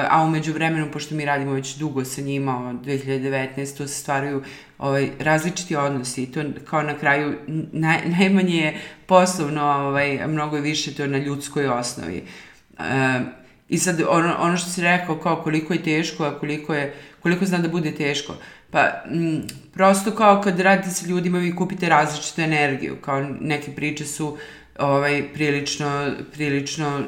[0.09, 4.43] a umeđu vremenu, pošto mi radimo već dugo sa njima, od 2019, to se stvaraju
[4.77, 7.37] ovaj, različiti odnosi i to kao na kraju
[7.71, 12.23] naj, najmanje je poslovno, ovaj, mnogo je više to na ljudskoj osnovi.
[12.79, 12.83] Uh,
[13.69, 17.45] I sad ono, ono što si rekao kao koliko je teško, a koliko, je, koliko
[17.45, 18.35] zna da bude teško.
[18.71, 19.41] Pa, m,
[19.73, 24.37] prosto kao kad radite sa ljudima vi kupite različitu energiju, kao neke priče su
[24.79, 27.01] ovaj, prilično, prilično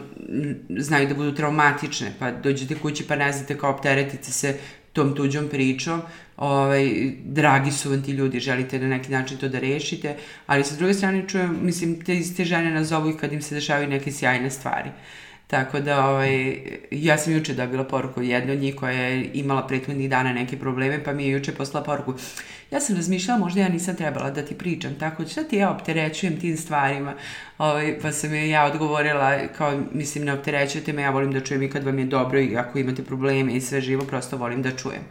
[0.78, 4.58] znaju da budu traumatične, pa dođete kući pa ne znate kao opteretite se
[4.94, 6.02] tom tuđom pričom,
[6.38, 10.76] ovaj, dragi su vam ti ljudi, želite na neki način to da rešite, ali sa
[10.76, 14.50] druge strane čujem, mislim, te iste žene nazovu i kad im se dešavaju neke sjajne
[14.50, 14.90] stvari.
[14.90, 16.58] Uh, Tako da, ovaj,
[16.92, 21.04] ja sam juče dobila poruku jedne od njih koja je imala prethodnih dana neke probleme,
[21.04, 22.14] pa mi je juče poslala poruku.
[22.72, 26.40] Ja sam razmišljala, možda ja nisam trebala da ti pričam, tako šta ti ja opterećujem
[26.40, 27.14] tim stvarima.
[27.58, 31.64] Ovaj, pa sam je ja odgovorila, kao, mislim, ne opterećujete me, ja volim da čujem
[31.64, 34.72] i kad vam je dobro i ako imate probleme i sve živo, prosto volim da
[34.72, 35.02] čujem.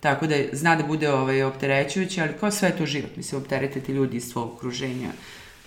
[0.00, 4.16] Tako da zna da bude ovaj, opterećujuće, ali kao sve to život, mislim, opteretiti ljudi
[4.16, 5.10] iz svog okruženja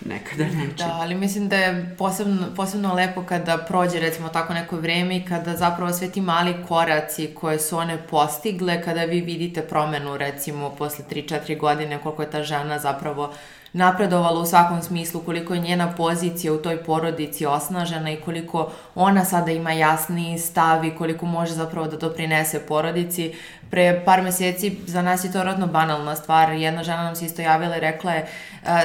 [0.05, 0.83] nekada neče.
[0.83, 5.25] Da, ali mislim da je posebno, posebno lepo kada prođe recimo tako neko vreme i
[5.25, 10.69] kada zapravo sve ti mali koraci koje su one postigle, kada vi vidite promenu recimo
[10.69, 13.33] posle 3-4 godine koliko je ta žena zapravo
[13.75, 19.25] napredovala u svakom smislu, koliko je njena pozicija u toj porodici osnažena i koliko ona
[19.25, 23.33] sada ima jasni stav i koliko može zapravo da doprinese porodici.
[23.69, 26.51] Pre par meseci za nas je to rodno banalna stvar.
[26.51, 28.27] Jedna žena nam se isto javila i rekla je e,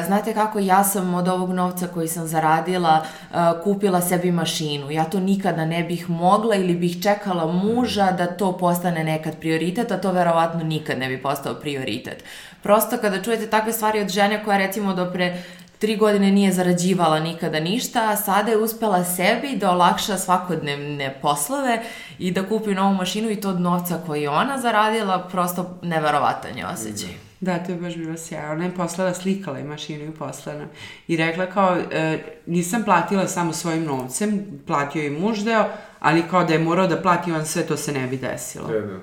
[0.07, 4.91] znate kako ja sam od ovog novca koji sam zaradila e, kupila sebi mašinu.
[4.91, 9.93] Ja to nikada ne bih mogla ili bih čekala muža da to postane nekad prioritet,
[9.93, 12.25] a to verovatno nikad ne bi postao prioritet
[12.63, 15.43] prosto kada čujete takve stvari od žene koja recimo do pre
[15.81, 21.83] tri godine nije zarađivala nikada ništa, a sada je uspela sebi da olakša svakodnevne poslove
[22.19, 26.59] i da kupi novu mašinu i to od novca koji je ona zaradila, prosto neverovatan
[26.59, 27.09] je osjećaj.
[27.41, 28.53] Da, to je baš bilo sjajno.
[28.53, 30.67] Ona je poslala, slikala je mašinu i poslana.
[31.09, 35.65] I rekla kao, e, nisam platila samo svojim novcem, platio je muž deo,
[36.01, 38.69] ali kao da je morao da plati on sve, to se ne bi desilo.
[38.69, 38.99] Da, da.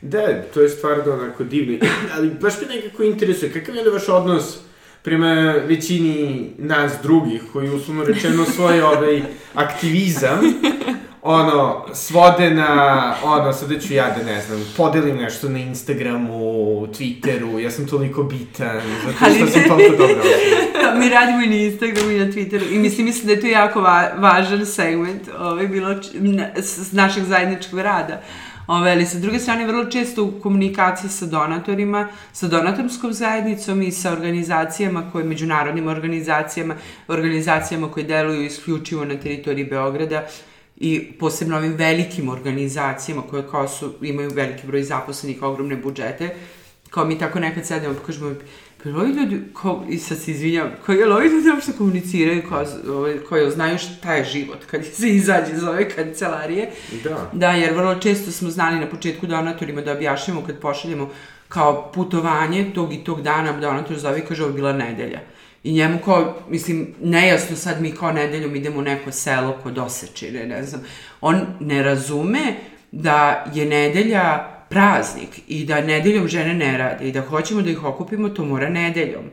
[0.00, 1.78] Da, to je stvarno onako divno.
[2.16, 4.58] Ali baš me nekako interesuje, kakav je da vaš odnos
[5.02, 9.22] prema većini nas drugih, koji uslovno rečeno svoj ovaj
[9.54, 10.40] aktivizam,
[11.22, 16.36] ono, svode na, ono, sada ću ja da ne znam, podelim nešto na Instagramu,
[16.86, 20.22] Twitteru, ja sam toliko bitan, zato što sam toliko dobro
[20.98, 23.80] Mi radimo i na Instagramu i na Twitteru i mislim, mislim da je to jako
[23.80, 25.96] va važan segment ovaj, bilo
[26.56, 28.22] s našeg zajedničkog rada.
[28.66, 33.92] Ove, ali sa druge strane, vrlo često u komunikaciji sa donatorima, sa donatorskom zajednicom i
[33.92, 36.74] sa organizacijama koje, međunarodnim organizacijama,
[37.08, 40.26] organizacijama koje deluju isključivo na teritoriji Beograda,
[40.76, 46.34] i posebno ovim velikim organizacijama koje kao su, imaju veliki broj zaposlenih, ogromne budžete,
[46.90, 48.34] kao mi tako nekad sedemo pa kažemo,
[48.82, 52.64] pa ovi ljudi, kao, i sad se izvinjam, kao je ovi ljudi uopšte komuniciraju, kao,
[52.88, 56.70] ovaj, koji znaju šta je život kad se izađe iz ove kancelarije.
[57.04, 57.30] Da.
[57.32, 61.10] Da, jer vrlo često smo znali na početku donatorima da objašnjamo kad pošaljemo
[61.48, 65.20] kao putovanje tog i tog dana, donator zove i kaže ovo bila nedelja.
[65.64, 70.46] I njemu kao, mislim, nejasno sad mi kao nedeljom idemo u neko selo kod Osečine,
[70.46, 70.80] ne znam.
[71.20, 72.54] On ne razume
[72.92, 77.84] da je nedelja praznik i da nedeljom žene ne rade i da hoćemo da ih
[77.84, 79.24] okupimo, to mora nedeljom.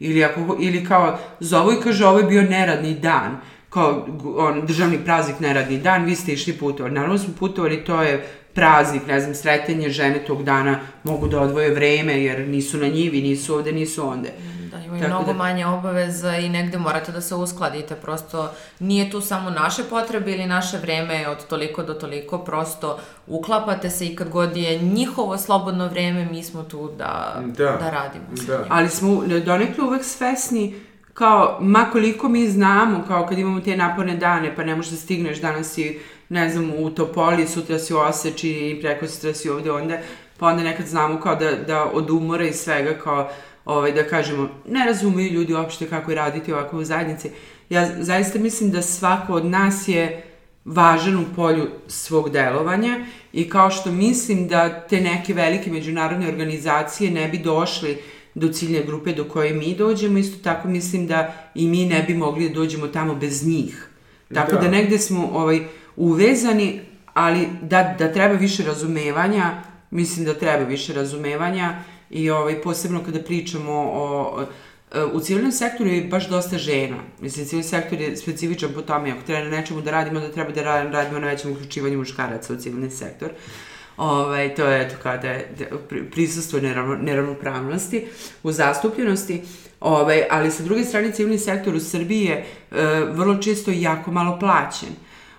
[0.00, 3.40] Ili, ako, ili kao, zovu i kaže, ovo je bio neradni dan.
[3.68, 6.94] kao on, državni praznik, neradni dan, vi ste išli putovali.
[6.94, 11.74] Naravno smo putovali, to je praznik, ne znam, sretenje žene tog dana mogu da odvoje
[11.74, 14.28] vreme jer nisu na njivi, nisu ovde, nisu onde.
[14.28, 14.57] Da,
[14.88, 15.38] imaju Tako mnogo da...
[15.38, 20.46] manje obaveza i negde morate da se uskladite, prosto nije tu samo naše potrebe ili
[20.46, 25.88] naše vreme od toliko do toliko, prosto uklapate se i kad god je njihovo slobodno
[25.88, 28.26] vreme, mi smo tu da, da, da radimo.
[28.46, 28.66] Da.
[28.68, 30.74] Ali smo donekle uvek svesni
[31.18, 34.96] kao, ma koliko mi znamo, kao kad imamo te naporne dane, pa ne možeš da
[34.96, 39.50] stigneš, danas si, ne znam, u Topoli, sutra si u Oseči i preko sutra si
[39.50, 39.98] ovde, onda,
[40.38, 43.30] pa onda nekad znamo kao da, da od umora i svega, kao,
[43.68, 47.30] ovaj, da kažemo, ne razumeju ljudi uopšte kako je raditi ovako u zajednici.
[47.70, 50.22] Ja zaista mislim da svako od nas je
[50.64, 57.10] važan u polju svog delovanja i kao što mislim da te neke velike međunarodne organizacije
[57.10, 57.98] ne bi došli
[58.34, 62.14] do ciljne grupe do koje mi dođemo, isto tako mislim da i mi ne bi
[62.14, 63.88] mogli da dođemo tamo bez njih.
[64.34, 65.60] Tako da, da negde smo ovaj,
[65.96, 66.80] uvezani,
[67.14, 73.22] ali da, da treba više razumevanja, mislim da treba više razumevanja i ovaj, posebno kada
[73.22, 74.44] pričamo o,
[75.12, 76.96] u civilnom sektoru je baš dosta žena.
[77.20, 80.52] Mislim, civilni sektor je specifičan po tome, ako treba na nečemu da radimo, da treba
[80.52, 83.30] da radimo na većem uključivanju muškaraca u civilni sektor.
[83.96, 85.48] Ovaj, to je to kada je
[86.10, 88.06] prisustvo neravno, neravnopravnosti
[88.42, 89.42] u zastupljenosti.
[89.80, 92.44] Ovaj, ali sa druge strane civilni sektor u Srbiji je e,
[93.10, 94.88] vrlo često jako malo plaćen.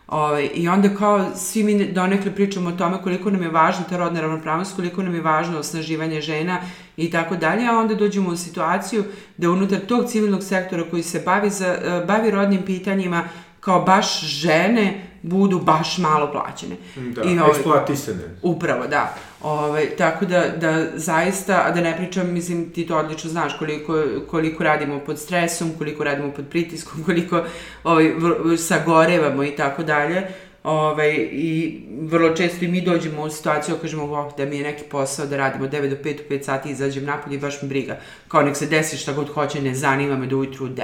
[0.10, 3.98] Ovaj, I onda kao svi mi donekle pričamo o tome koliko nam je važna ta
[3.98, 6.62] rodna ravnopravnost, koliko nam je važno osnaživanje žena
[6.98, 9.04] i tako dalje, a onda dođemo u situaciju
[9.38, 13.24] da unutar tog civilnog sektora koji se bavi, za, bavi rodnim pitanjima
[13.60, 16.76] kao baš žene budu baš malo plaćene.
[16.96, 18.24] Da, I, ovaj, eksploatisane.
[18.42, 19.16] Upravo, da.
[19.42, 24.04] Ovaj, tako da, da zaista, a da ne pričam, mislim, ti to odlično znaš koliko,
[24.28, 27.44] koliko radimo pod stresom, koliko radimo pod pritiskom, koliko
[27.84, 28.12] ovaj,
[28.58, 30.28] sagorevamo i tako dalje.
[30.64, 34.84] Ovaj, I vrlo često i mi dođemo u situaciju, kažemo, oh, da mi je neki
[34.84, 38.00] posao da radimo 9 do 5 u 5 sati, izađem napolje i baš mi briga.
[38.28, 40.84] Kao nek se desi šta god hoće, ne zanima me da ujutru u 9.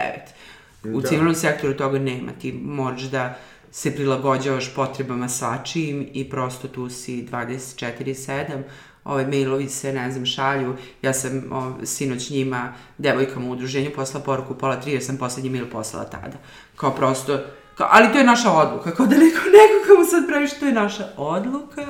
[0.83, 1.07] U da.
[1.07, 3.37] civilnom sektoru toga nema, ti moraš da
[3.75, 8.61] se prilagođavaš potrebama svačijim i prosto tu si 24-7,
[9.03, 10.75] ove mailovi se, ne znam, šalju.
[11.01, 15.49] Ja sam o, sinoć njima, devojkama u udruženju, poslala poruku pola tri, jer sam poslednji
[15.49, 16.37] mail poslala tada.
[16.75, 17.39] Kao prosto,
[17.77, 18.91] kao, ali to je naša odluka.
[18.91, 21.85] Kao da neko, neko kao sad praviš, to je naša odluka.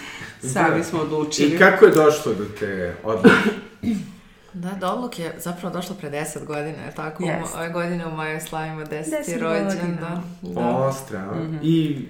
[0.54, 0.84] Sami da.
[0.84, 1.54] smo odlučili.
[1.54, 3.50] I kako je došlo do te odluke?
[4.58, 7.22] Da, do odluke je zapravo došlo pre 10 godina, je tako?
[7.22, 7.56] Yes.
[7.56, 9.38] Ove godine u maju slavimo 10.
[9.40, 9.96] rođen.
[10.00, 10.22] Da.
[10.42, 10.60] da.
[10.60, 11.58] Ostra, mm -hmm.
[11.62, 12.08] I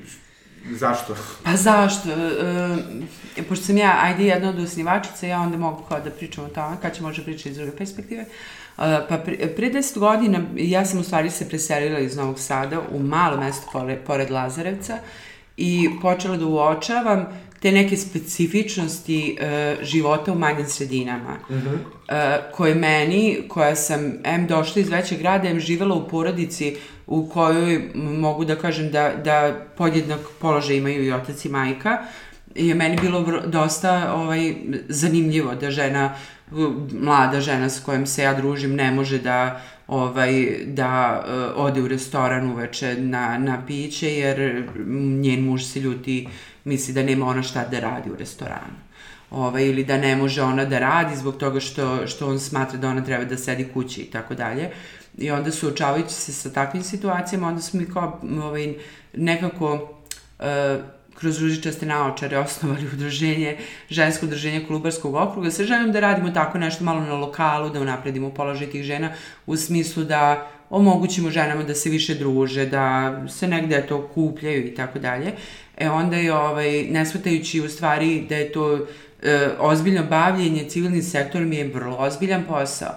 [0.70, 1.16] Zašto?
[1.44, 2.08] Pa zašto?
[3.36, 6.48] E, pošto sam ja, ajde, jedna od osnivačica, ja onda mogu kao da pričam o
[6.48, 8.22] tome, kad će može pričati iz druge perspektive.
[8.22, 8.26] E,
[9.08, 12.98] pa pre, pre 10 godina ja sam u stvari se preselila iz Novog Sada u
[12.98, 14.98] malo mesto pored, pored Lazarevca
[15.56, 17.26] i počela da uočavam
[17.60, 21.74] te neke specifičnosti uh, života u manjim sredinama, uh -huh.
[21.74, 27.28] uh, koje meni, koja sam, em došla iz većeg grada, em živela u porodici u
[27.28, 31.98] kojoj mogu da kažem da, da podjednak položaj imaju i otac i majka,
[32.54, 34.54] je meni bilo dosta ovaj,
[34.88, 36.14] zanimljivo da žena,
[37.00, 41.88] mlada žena s kojom se ja družim ne može da ovaj, da uh, ode u
[41.88, 44.68] restoran uveče na, na piće, jer
[45.20, 46.28] njen muž se ljuti,
[46.68, 48.76] misli da nema ona šta da radi u restoranu.
[49.30, 52.88] Ovaj, ili da ne može ona da radi zbog toga što, što on smatra da
[52.88, 54.70] ona treba da sedi kući i tako dalje.
[55.18, 58.74] I onda suočavajući se sa takvim situacijama, onda smo mi kao ovaj,
[59.14, 60.44] nekako uh,
[61.14, 63.56] kroz ružičaste naočare osnovali udruženje,
[63.90, 65.50] žensko udruženje Kolubarskog okruga.
[65.50, 69.12] Sve želim da radimo tako nešto malo na lokalu, da unapredimo položaj tih žena
[69.46, 74.74] u smislu da omogućimo ženama da se više druže, da se negde to kupljaju i
[74.74, 75.32] tako dalje.
[75.80, 78.86] E onda je, ovaj, nesvatajući u stvari da je to
[79.22, 82.94] e, ozbiljno bavljenje civilnim sektorom je vrlo ozbiljan posao.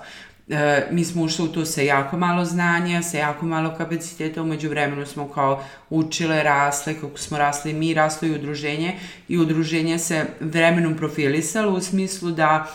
[0.49, 4.69] E, mi smo ušli u to sa jako malo znanja, sa jako malo kapaciteta, umeđu
[4.69, 8.95] vremenu smo kao učile, rasle, kako smo rasli mi, raslo i udruženje
[9.27, 12.67] i udruženje se vremenom profilisalo u smislu da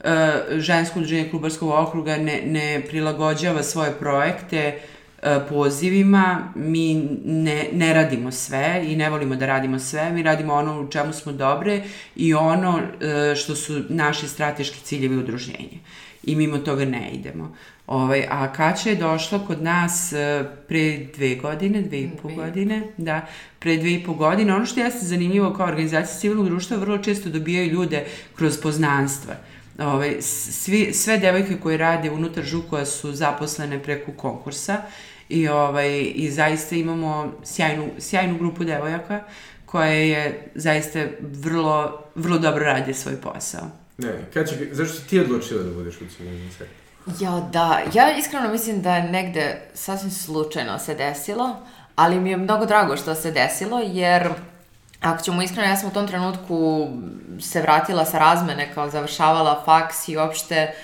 [0.00, 4.80] e, žensko udruženje Klubarskog okruga ne, ne prilagođava svoje projekte
[5.48, 6.94] pozivima, mi
[7.24, 11.12] ne, ne radimo sve i ne volimo da radimo sve, mi radimo ono u čemu
[11.12, 11.82] smo dobre
[12.16, 15.78] i ono e, što su naši strateški ciljevi udruženja
[16.22, 17.56] i mimo toga ne idemo.
[17.86, 22.82] Ovaj, a Kaća je došla kod nas uh, pre dve godine, dve i po godine,
[22.96, 23.26] da,
[23.58, 24.54] pre dve i po godine.
[24.54, 28.04] Ono što jeste zanimljivo kao organizacija civilnog društva, vrlo često dobijaju ljude
[28.36, 29.34] kroz poznanstva.
[29.78, 34.82] Ovaj, svi, sve devojke koje rade unutar žukova su zaposlene preko konkursa
[35.30, 39.20] I, ovaj, i zaista imamo sjajnu, sjajnu grupu devojaka
[39.66, 43.70] koja je zaista vrlo, vrlo dobro radi svoj posao.
[43.98, 46.70] Ne, kad će, zašto si ti odlučila da budeš u sektoru?
[47.20, 47.80] Ja, da.
[47.94, 51.56] Ja iskreno mislim da je negde sasvim slučajno se desilo,
[51.96, 54.28] ali mi je mnogo drago što se desilo, jer
[55.00, 56.88] ako ćemo iskreno, ja sam u tom trenutku
[57.40, 60.74] se vratila sa razmene, kao završavala faks i uopšte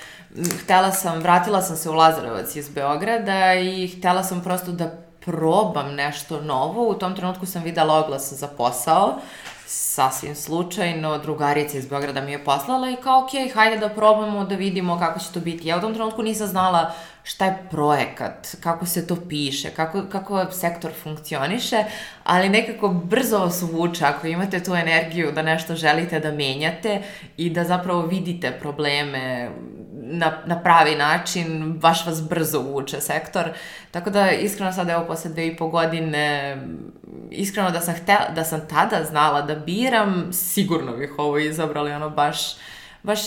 [0.62, 5.94] htela sam, vratila sam se u Lazarevac iz Beograda i htela sam prosto da probam
[5.94, 6.88] nešto novo.
[6.88, 9.18] U tom trenutku sam videla oglas za posao
[9.66, 14.54] sasvim slučajno, drugarica iz Beograda mi je poslala i kao, ok, hajde da probamo da
[14.54, 15.68] vidimo kako će to biti.
[15.68, 20.46] Ja u tom trenutku nisam znala šta je projekat, kako se to piše, kako, kako
[20.50, 21.84] sektor funkcioniše,
[22.24, 27.02] ali nekako brzo vas uvuče ako imate tu energiju da nešto želite da menjate
[27.36, 29.50] i da zapravo vidite probleme
[30.08, 33.44] na, na pravi način, baš vas brzo uvuče sektor.
[33.90, 36.56] Tako da, iskreno sad, evo, posle dve i po godine,
[37.30, 42.10] iskreno da sam, htela, da sam tada znala da biram, sigurno bih ovo izabrali, ono,
[42.10, 42.56] baš,
[43.02, 43.20] baš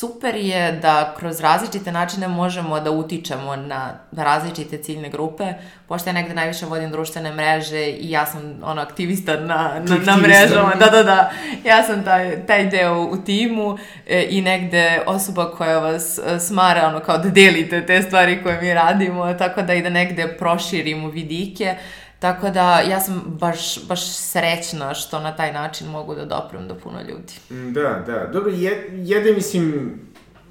[0.00, 5.44] super je da kroz različite načine možemo da utičemo na, različite ciljne grupe,
[5.88, 10.16] pošto ja negde najviše vodim društvene mreže i ja sam ono aktivista na, na, na
[10.16, 11.30] mrežama, da, da, da,
[11.64, 16.86] ja sam taj, taj deo u timu e, i negde osoba koja vas e, smara
[16.86, 21.08] ono kao da delite te stvari koje mi radimo, tako da i da negde proširimo
[21.08, 21.74] vidike,
[22.20, 26.74] Tako da ja sam baš, baš srećna što na taj način mogu da doprem do
[26.74, 27.32] puno ljudi.
[27.50, 28.30] Mm, da, da.
[28.32, 29.92] Dobro, je, jede, mislim,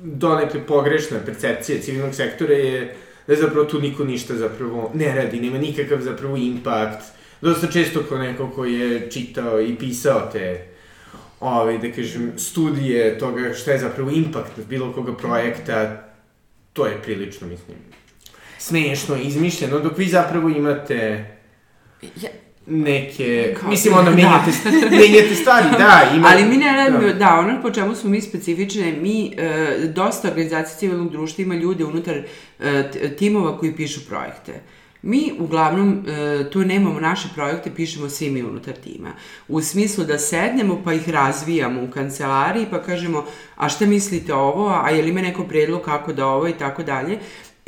[0.03, 2.95] donekle pogrešna percepcija civilnog sektora je
[3.27, 7.03] da zapravo tu niko ništa zapravo ne radi, nema nikakav zapravo impakt.
[7.41, 10.67] Dosta često ko neko ko je čitao i pisao te
[11.39, 16.03] ovaj, da kažem, studije toga šta je zapravo impakt bilo koga projekta,
[16.73, 17.77] to je prilično, mislim,
[18.57, 21.25] smešno, izmišljeno, dok vi zapravo imate
[22.01, 22.29] Ja,
[22.65, 23.69] neke, Kako?
[23.69, 24.89] mislim, ono, menjate, da.
[24.89, 26.27] menjate stvari, da, ima...
[26.31, 27.13] Ali mi ne radimo, da.
[27.13, 31.85] da, ono po čemu smo mi specifične, mi, e, dosta organizacija civilnog društva ima ljude
[31.85, 32.21] unutar
[32.59, 34.53] e, timova koji pišu projekte.
[35.01, 39.09] Mi uglavnom e, tu nemamo naše projekte, pišemo svi mi unutar tima.
[39.47, 43.25] U smislu da sednemo pa ih razvijamo u kancelariji pa kažemo
[43.55, 46.83] a šta mislite ovo, a je li ima neko predlog kako da ovo i tako
[46.83, 47.19] dalje.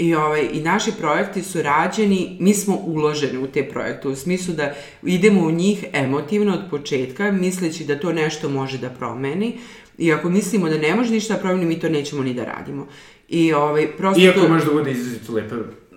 [0.01, 4.53] I, ovaj, I naši projekti su rađeni, mi smo uloženi u te projekte, u smislu
[4.53, 4.73] da
[5.03, 9.57] idemo u njih emotivno od početka, misleći da to nešto može da promeni.
[9.97, 12.87] I ako mislimo da ne može ništa da promeni, mi to nećemo ni da radimo.
[13.29, 14.47] I, ovaj, prosto Iako to...
[14.47, 15.55] može da bude izrazito lepa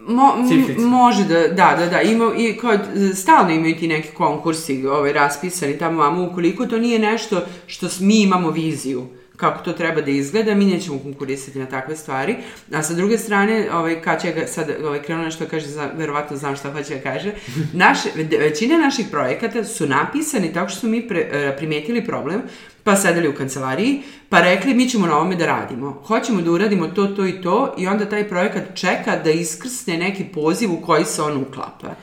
[0.08, 0.32] Mo,
[0.78, 2.80] može da, da, da, da, ima, i kod,
[3.14, 8.22] stalno imaju ti neki konkursi ovaj, raspisani tamo vamo, ukoliko to nije nešto što mi
[8.22, 9.06] imamo viziju,
[9.36, 12.36] kako to treba da izgleda, mi nećemo konkurisati na takve stvari.
[12.72, 16.56] A sa druge strane, ovaj, Kaća ga sad ovaj, krenuo nešto kaže, za, verovatno znam
[16.56, 17.32] šta hoće da kaže,
[17.72, 18.08] naše,
[18.38, 22.42] većina naših projekata su napisani tako što smo mi pre, e, primetili problem,
[22.84, 26.02] pa sedeli u kancelariji, pa rekli mi ćemo na ovome da radimo.
[26.06, 30.24] Hoćemo da uradimo to, to i to i onda taj projekat čeka da iskrsne neki
[30.24, 31.94] poziv u koji se on uklapa.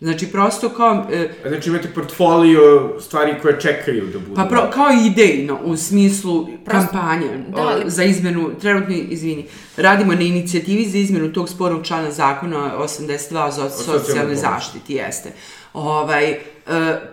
[0.00, 1.06] Znači, prosto kao...
[1.12, 4.34] E, znači, imate portfolio stvari koje čekaju da budu.
[4.34, 7.90] Pa pro, kao idejno, u smislu prosto, kampanje da, ali...
[7.90, 9.46] za izmenu, trenutno, izvini,
[9.76, 15.32] radimo na inicijativi za izmenu tog spornog člana zakona 82 za socijalne zaštiti, jeste.
[15.72, 16.38] Ovaj, e,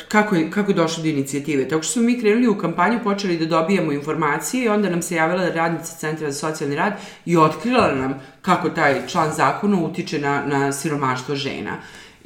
[0.08, 1.68] kako, je, kako je došlo do inicijative?
[1.68, 5.16] Tako što smo mi krenuli u kampanju, počeli da dobijamo informacije i onda nam se
[5.16, 6.94] javila radnica Centra za socijalni rad
[7.26, 11.78] i otkrila nam kako taj član zakona utiče na, na siromaštvo žena.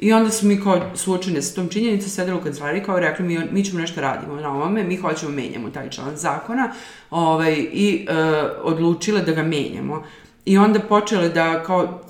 [0.02, 3.38] I onda smo mi kao suočene sa tom činjenicom sedeli u kancelariji kao rekli mi,
[3.52, 6.72] mi ćemo nešto radimo na ovome, mi hoćemo menjamo taj član zakona
[7.10, 8.14] ovaj, i e,
[8.62, 10.04] odlučile da ga menjamo.
[10.44, 12.00] I onda počele da kao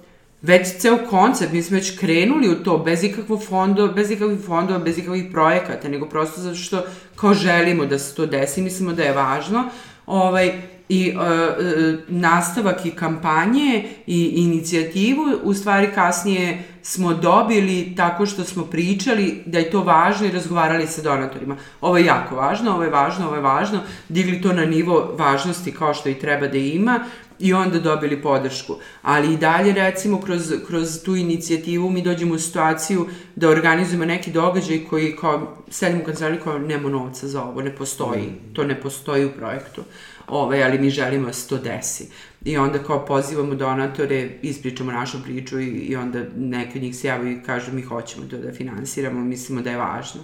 [0.43, 4.79] već ceo koncept, mi smo već krenuli u to bez ikakvog fondova, bez ikakvih fondova,
[4.79, 6.83] bez ikakvih projekata, nego prosto zato što
[7.17, 9.65] kao želimo da se to desi, mislimo da je važno.
[10.07, 10.53] Ovaj,
[10.89, 15.23] i e, e, nastavak i kampanje i inicijativu.
[15.43, 20.87] U stvari kasnije smo dobili tako što smo pričali da je to važno i razgovarali
[20.87, 21.57] sa donatorima.
[21.81, 25.73] Ovo je jako važno, ovo je važno, ovo je važno, digli to na nivo važnosti
[25.73, 27.01] kao što i treba da ima
[27.43, 28.77] i onda dobili podršku.
[29.03, 34.31] Ali i dalje, recimo, kroz, kroz tu inicijativu mi dođemo u situaciju da organizujemo neki
[34.31, 38.33] događaj koji kao sedimo u kancelariju kao nema novca za ovo, ne postoji.
[38.53, 39.83] To ne postoji u projektu
[40.27, 42.09] ovaj, ali mi želimo da se to desi.
[42.45, 47.09] I onda kao pozivamo donatore, ispričamo našu priču i, i onda neki od njih se
[47.09, 50.21] javaju i kažu mi hoćemo to da finansiramo, mislimo da je važno.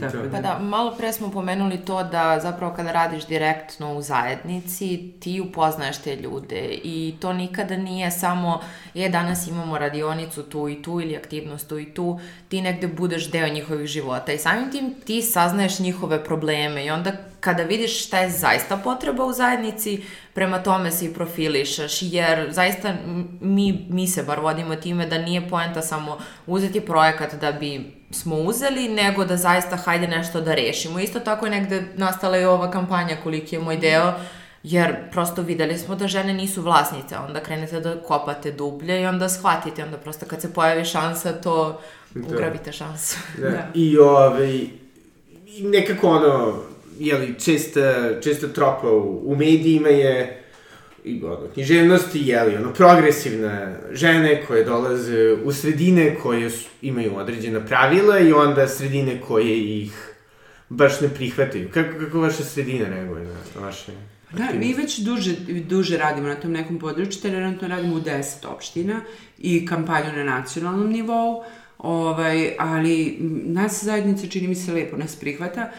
[0.00, 0.30] Tako Da.
[0.30, 5.40] Pa da, malo pre smo pomenuli to da zapravo kada radiš direktno u zajednici, ti
[5.40, 8.60] upoznaješ te ljude i to nikada nije samo,
[8.94, 13.30] je, danas imamo radionicu tu i tu ili aktivnost tu i tu, ti negde budeš
[13.30, 18.18] deo njihovih života i samim tim ti saznaješ njihove probleme i onda kada vidiš šta
[18.18, 20.02] je zaista potreba u zajednici,
[20.34, 22.94] prema tome se i profilišaš, jer zaista
[23.40, 28.36] mi, mi se bar vodimo time da nije poenta samo uzeti projekat da bi smo
[28.36, 30.98] uzeli, nego da zaista hajde nešto da rešimo.
[31.00, 34.12] Isto tako je negde nastala i ova kampanja koliki je moj deo,
[34.62, 39.28] jer prosto videli smo da žene nisu vlasnice, onda krenete da kopate dublje i onda
[39.28, 41.80] shvatite, onda prosto kad se pojavi šansa, to
[42.14, 42.34] Da.
[42.34, 43.16] ugrabite šansu.
[43.38, 43.48] Da.
[43.50, 43.66] Da.
[43.74, 44.54] I ovaj,
[45.46, 46.54] i nekako ono,
[46.98, 47.80] jeli, česta,
[48.22, 50.42] česta tropa u, u medijima je
[51.04, 57.60] i ono, književnosti, jeli, ono, progresivne žene koje dolaze u sredine koje su, imaju određena
[57.66, 60.14] pravila i onda sredine koje ih
[60.68, 61.68] baš ne prihvataju.
[61.74, 63.92] Kako, kako vaša sredina reaguje na, vaše
[64.32, 65.36] Da, mi već duže,
[65.66, 69.00] duže radimo na tom nekom području, trenutno radimo u 10 opština
[69.38, 71.42] i kampanju na nacionalnom nivou,
[71.78, 75.70] ovaj, ali nas zajednica čini mi se lepo nas prihvata, e,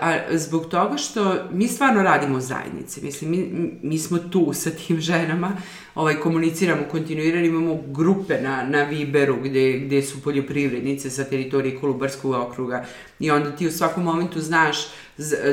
[0.00, 4.70] a zbog toga što mi stvarno radimo u zajednici, mislim, mi, mi smo tu sa
[4.70, 5.56] tim ženama,
[5.94, 12.32] ovaj, komuniciramo kontinuirano, imamo grupe na, na Viberu gde, gde su poljoprivrednice sa teritorije Kolubarskog
[12.32, 12.84] okruga
[13.18, 14.76] i onda ti u svakom momentu znaš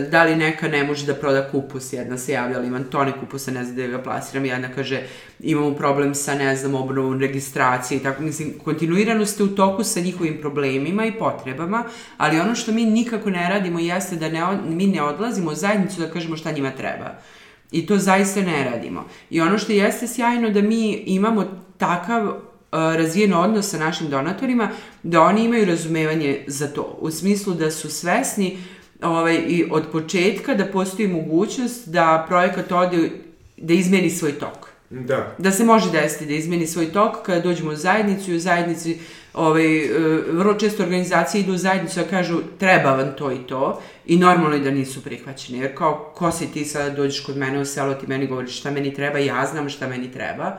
[0.09, 3.51] da li neka ne može da proda kupus, jedna se javlja, ali imam tone kupusa,
[3.51, 5.01] ne znam da ga plasiram, jedna kaže
[5.39, 9.99] imamo problem sa, ne znam, obnovom registracije i tako, mislim, kontinuirano ste u toku sa
[9.99, 11.83] njihovim problemima i potrebama,
[12.17, 16.01] ali ono što mi nikako ne radimo jeste da ne, mi ne odlazimo u zajednicu
[16.01, 17.19] da kažemo šta njima treba.
[17.71, 19.05] I to zaista ne radimo.
[19.29, 21.45] I ono što jeste sjajno da mi imamo
[21.77, 22.35] takav uh,
[22.71, 24.69] razvijen odnos sa našim donatorima,
[25.03, 26.97] da oni imaju razumevanje za to.
[27.01, 28.57] U smislu da su svesni
[29.01, 33.09] ovaj, i od početka da postoji mogućnost da projekat ode,
[33.57, 34.67] da izmeni svoj tok.
[34.89, 35.35] Da.
[35.37, 38.99] Da se može desiti da izmeni svoj tok kada dođemo u zajednicu i u zajednici
[39.33, 39.89] ovaj, e,
[40.31, 44.55] vrlo često organizacije idu u zajednicu da kažu treba vam to i to i normalno
[44.55, 47.93] je da nisu prihvaćeni jer kao ko si ti sada dođeš kod mene u selo
[47.93, 50.57] ti meni govoriš šta meni treba ja znam šta meni treba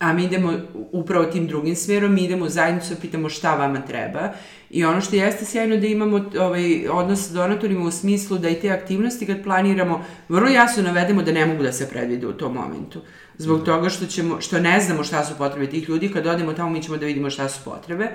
[0.00, 0.52] a mi idemo
[0.92, 4.28] upravo tim drugim smjerom, mi idemo u zajednicu da pitamo šta vama treba
[4.70, 8.54] i ono što jeste sjajno da imamo ovaj, odnos sa donatorima u smislu da i
[8.54, 12.54] te aktivnosti kad planiramo vrlo jasno navedemo da ne mogu da se predvide u tom
[12.54, 13.00] momentu.
[13.38, 16.70] Zbog toga što, ćemo, što ne znamo šta su potrebe tih ljudi, kad odemo tamo
[16.70, 18.08] mi ćemo da vidimo šta su potrebe.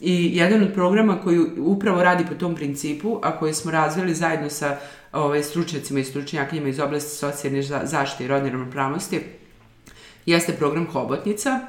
[0.00, 4.50] I jedan od programa koji upravo radi po tom principu, a koji smo razvili zajedno
[4.50, 4.76] sa
[5.12, 9.20] ovaj, stručnjacima i stručnjakinjama iz oblasti socijalne za- zaštite i rodne ravnopravnosti,
[10.28, 11.60] jeste program Hobotnica.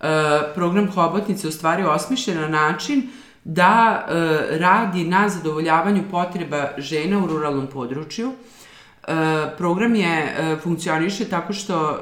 [0.00, 3.08] E, program Hobotnica je u stvari osmišljen na način
[3.44, 8.32] da e, radi na zadovoljavanju potreba žena u ruralnom području.
[8.32, 9.14] E,
[9.58, 12.00] program je funkcioniše tako što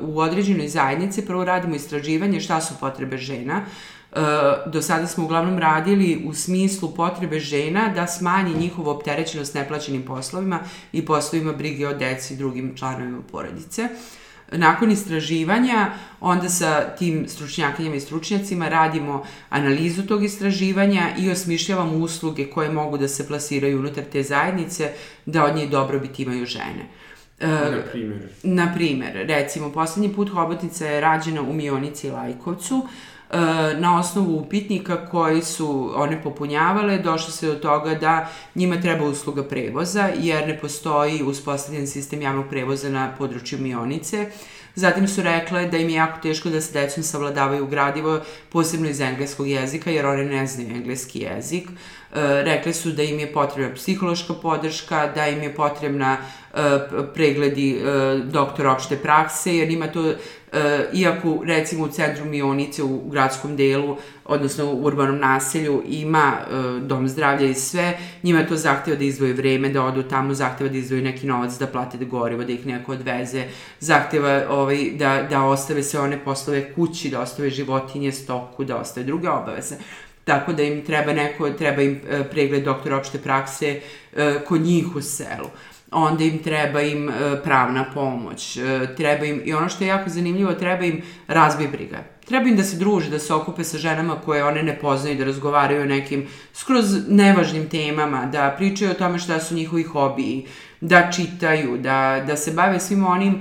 [0.00, 3.62] u određenoj zajednici prvo radimo istraživanje šta su potrebe žena.
[4.66, 10.60] Do sada smo uglavnom radili u smislu potrebe žena da smanji njihovu opterećenost neplaćenim poslovima
[10.92, 13.88] i poslovima brige o deci i drugim članovima porodice.
[14.52, 15.90] Nakon istraživanja,
[16.20, 22.98] onda sa tim stručnjakinjama i stručnjacima radimo analizu tog istraživanja i osmišljavamo usluge koje mogu
[22.98, 24.92] da se plasiraju unutar te zajednice,
[25.26, 26.86] da od nje dobrobit imaju žene.
[27.40, 28.28] E, Na primjer.
[28.42, 32.86] Na primer, recimo, poslednji put hobotnica je rađena u Mionici i Lajkovcu,
[33.78, 39.44] na osnovu upitnika koji su one popunjavale, došlo se do toga da njima treba usluga
[39.44, 44.26] prevoza, jer ne postoji uspostavljen sistem javnog prevoza na području Mionice.
[44.74, 49.00] Zatim su rekle da im je jako teško da se decom savladavaju gradivo, posebno iz
[49.00, 51.68] engleskog jezika, jer one ne znaju engleski jezik.
[51.68, 51.72] E,
[52.42, 57.80] rekli su da im je potrebna psihološka podrška, da im je potrebna e, p- pregledi
[58.24, 60.12] doktora opšte prakse, jer ima to,
[60.52, 66.80] e, iako recimo u centru Mionice u gradskom delu, odnosno u urbanom naselju, ima e,
[66.80, 70.78] dom zdravlja i sve, njima to zahteva da izdvoje vreme, da odu tamo, zahteva da
[70.78, 73.44] izdvoje neki novac, da plate da gorivo, da ih neko odveze,
[73.80, 79.06] zahteva ovaj, da, da ostave sve one poslove kući, da ostave životinje, stoku, da ostave
[79.06, 79.76] druge obaveze
[80.28, 83.80] tako da im treba neko, treba im e, pregled doktora opšte prakse
[84.16, 85.48] e, kod njih u selu.
[85.90, 87.12] Onda im treba im e,
[87.44, 92.04] pravna pomoć, e, treba im, i ono što je jako zanimljivo, treba im razbij briga.
[92.26, 95.24] Treba im da se druže, da se okupe sa ženama koje one ne poznaju, da
[95.24, 100.46] razgovaraju o nekim skroz nevažnim temama, da pričaju o tome šta su njihovi hobiji,
[100.80, 103.40] da čitaju, da, da se bave svim onim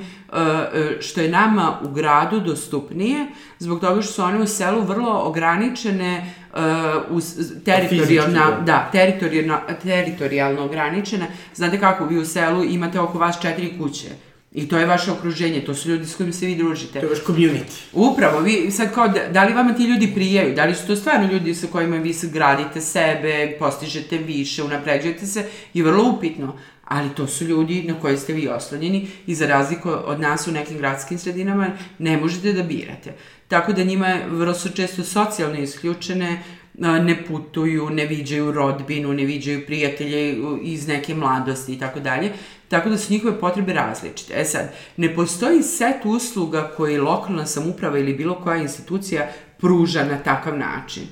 [0.99, 3.27] što je nama u gradu dostupnije,
[3.59, 7.23] zbog toga što su one u selu vrlo ograničene uh,
[7.65, 11.27] teritorijalno, da, teritorijalno, teritorijalno ograničene.
[11.55, 14.09] Znate kako, vi u selu imate oko vas četiri kuće
[14.57, 16.99] I to je vaše okruženje, to su ljudi s kojim se vi družite.
[16.99, 17.81] To je vaš community.
[17.93, 20.95] Upravo, vi sad kao, da, da li vama ti ljudi prijaju, da li su to
[20.95, 26.55] stvarno ljudi sa kojima vi gradite sebe, postižete više, unapređujete se, je vrlo upitno.
[26.87, 30.51] Ali to su ljudi na koje ste vi oslonjeni i za razliku od nas u
[30.51, 33.13] nekim gradskim sredinama ne možete da birate.
[33.47, 36.43] Tako da njima vrlo su često socijalno isključene,
[36.79, 42.31] ne putuju, ne viđaju rodbinu, ne viđaju prijatelje iz neke mladosti i tako dalje.
[42.67, 44.33] Tako da su njihove potrebe različite.
[44.37, 49.27] E sad, ne postoji set usluga koje lokalna samuprava ili bilo koja institucija
[49.57, 51.03] pruža na takav način.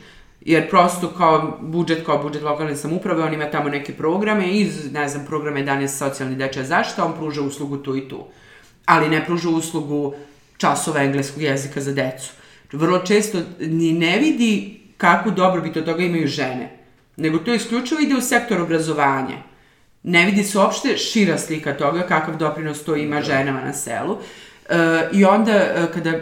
[0.45, 5.09] Jer prosto kao budžet, kao budžet lokalne samuprave, on ima tamo neke programe i, ne
[5.09, 8.25] znam, programe danes socijalni dečja zašta, on pruža uslugu tu i tu.
[8.85, 10.13] Ali ne pruža uslugu
[10.57, 12.31] časova engleskog jezika za decu.
[12.71, 16.77] Vrlo često ni ne vidi kakvu dobrobit od toga imaju žene,
[17.17, 19.37] nego to isključivo ide u sektor obrazovanja
[20.07, 24.17] ne vidi se uopšte šira slika toga kakav doprinos to ima ženama na selu.
[24.69, 26.19] E, I onda e, kada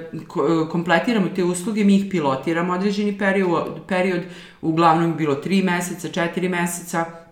[0.71, 4.21] kompletiramo te usluge, mi ih pilotiramo određeni period, period
[4.61, 7.22] uglavnom bilo 3 meseca, 4 meseca, E,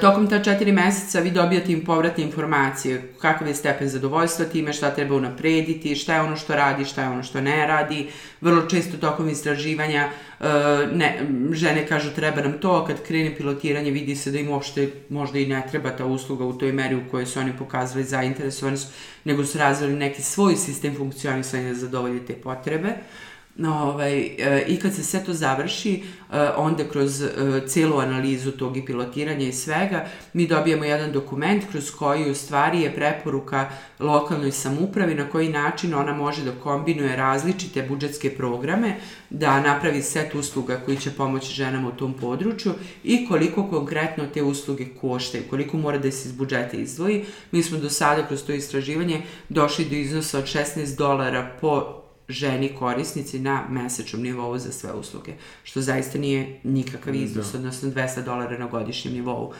[0.00, 4.90] tokom ta četiri meseca vi dobijate im povratne informacije, kakav je stepen zadovoljstva time, šta
[4.90, 8.08] treba unaprediti, šta je ono što radi, šta je ono što ne radi.
[8.40, 10.08] Vrlo često tokom istraživanja
[10.40, 10.44] e,
[10.92, 11.18] ne,
[11.52, 15.38] žene kažu treba nam to, a kad krene pilotiranje vidi se da im uopšte možda
[15.38, 18.92] i ne treba ta usluga u toj meri u kojoj su oni pokazali zainteresovanost,
[19.24, 22.88] nego su razvili neki svoj sistem funkcionisanja da zadovolje te potrebe.
[22.88, 23.29] Uh,
[23.68, 26.02] Ovaj, e, I kad se sve to završi,
[26.32, 27.28] e, onda kroz e,
[27.66, 32.80] celu analizu tog i pilotiranja i svega, mi dobijemo jedan dokument kroz koji u stvari
[32.80, 38.96] je preporuka lokalnoj samupravi na koji način ona može da kombinuje različite budžetske programe,
[39.30, 42.72] da napravi set usluga koji će pomoći ženama u tom području
[43.04, 47.24] i koliko konkretno te usluge koštaju, koliko mora da se iz budžeta izdvoji.
[47.52, 51.99] Mi smo do sada kroz to istraživanje došli do iznosa od 16 dolara po
[52.30, 57.18] ženi korisnici na mesečnom nivou za sve usluge, što zaista nije nikakav da.
[57.18, 57.58] iznos, da.
[57.58, 59.52] odnosno 200 dolara na godišnjem nivou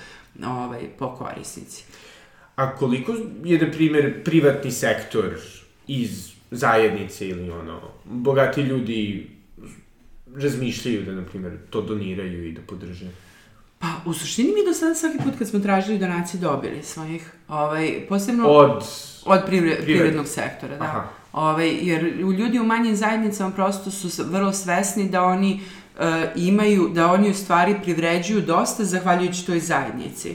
[0.47, 1.85] ovaj, po korisnici.
[2.57, 3.13] A koliko
[3.45, 5.37] je, na primjer, privatni sektor
[5.87, 9.31] iz zajednice ili ono, bogati ljudi
[10.37, 13.07] razmišljaju da, na primjer, to doniraju i da podrže?
[13.79, 18.07] Pa, u suštini mi do sada svaki put kad smo tražili donacije dobili svojih, ovaj,
[18.09, 18.49] posebno...
[18.49, 18.85] Od...
[19.25, 20.85] Od privre, privrednog sektora, da.
[20.85, 21.20] Aha.
[21.33, 22.03] Ovaj, jer
[22.39, 25.61] ljudi u manjim zajednicama prosto su vrlo svesni da oni
[25.99, 26.05] uh,
[26.37, 30.35] imaju, da oni u stvari privređuju dosta zahvaljujući toj zajednici.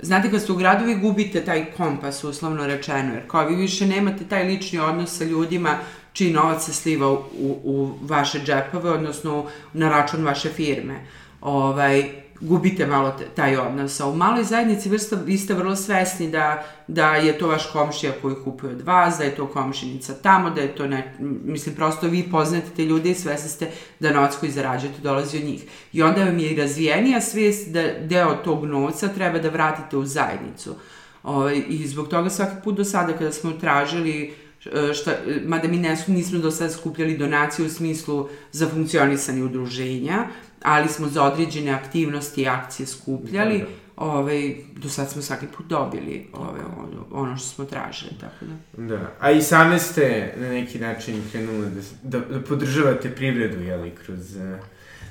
[0.00, 3.86] Znate, kad ste u gradu vi gubite taj kompas, uslovno rečeno, jer kao vi više
[3.86, 5.78] nemate taj lični odnos sa ljudima
[6.12, 7.20] čiji novac se sliva u,
[7.64, 11.00] u vaše džepove, odnosno na račun vaše firme.
[11.40, 12.10] Ovaj,
[12.40, 14.00] gubite malo taj odnos.
[14.00, 18.12] A u maloj zajednici vrsta, vi ste vrlo svesni da, da je to vaš komšija
[18.22, 21.14] koji kupuje od vas, da je to komšinica tamo, da je to ne,
[21.44, 23.70] mislim, prosto vi poznate te ljude i svesni ste
[24.00, 25.64] da novac koji zarađujete dolazi od njih.
[25.92, 30.04] I onda vam je i razvijenija svijest da deo tog novca treba da vratite u
[30.04, 30.74] zajednicu.
[31.22, 34.34] Ovaj, I zbog toga svaki put do sada kada smo tražili
[34.66, 35.12] e, šta,
[35.46, 40.26] mada mi nismo do sada skupljali donacije u smislu za funkcionisanje udruženja,
[40.62, 43.70] ali smo za određene aktivnosti i akcije skupljali, da, da.
[43.96, 48.86] ovaj, do sad smo svaki put dobili ovaj, ono, ono što smo tražili, tako da.
[48.96, 51.80] Da, a i same ste na neki način krenuli da,
[52.18, 54.42] da, da podržavate privredu, jeli, kroz uh,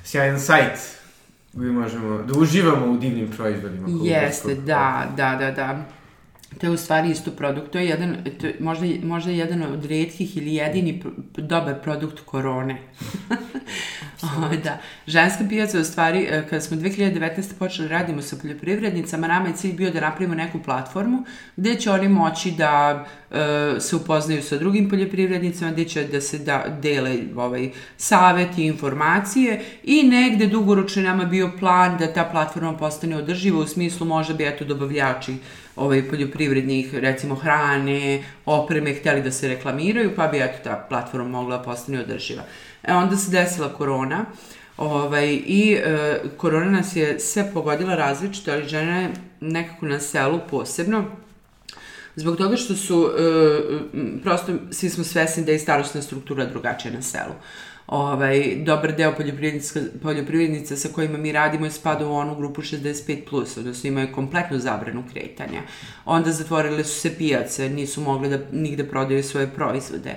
[0.04, 0.98] sjajan sajt
[1.52, 3.88] gde možemo da uživamo u divnim proizvodima.
[4.02, 5.84] Jeste, da, da, da, da.
[6.60, 7.70] To je u stvari isto produkt.
[7.72, 12.20] To je jedan, to je možda, možda jedan od redkih ili jedini pro, dobar produkt
[12.24, 12.82] korone.
[14.64, 14.78] da.
[15.06, 17.54] Ženska pijaca u stvari, e, kada smo 2019.
[17.58, 21.24] počeli radimo sa poljoprivrednicama, nama je cilj bio da napravimo neku platformu
[21.56, 26.38] gde će oni moći da e, se upoznaju sa drugim poljoprivrednicama, gde će da se
[26.38, 33.16] da, dele ovaj, saveti, informacije i negde dugoročno nama bio plan da ta platforma postane
[33.16, 35.34] održiva u smislu možda bi eto dobavljači
[35.76, 41.56] ovaj, poljoprivrednih, recimo hrane, opreme, hteli da se reklamiraju, pa bi eto ta platforma mogla
[41.56, 42.42] da postane održiva.
[42.82, 44.24] E, onda se desila korona,
[44.76, 49.10] ovaj, i e, korona nas je sve pogodila različito, ali žene
[49.40, 51.04] nekako na selu posebno,
[52.18, 57.02] Zbog toga što su, e, prosto, svi smo svesni da je starostna struktura drugačija na
[57.02, 57.34] selu.
[57.86, 63.58] ovaj, dobar deo poljoprivrednica, poljoprivrednica sa kojima mi radimo je spada u onu grupu 65+,
[63.58, 65.62] odnosno imaju kompletnu zabranu kretanja.
[66.04, 70.16] Onda zatvorile su se pijace, nisu mogli da nigde prodaju svoje proizvode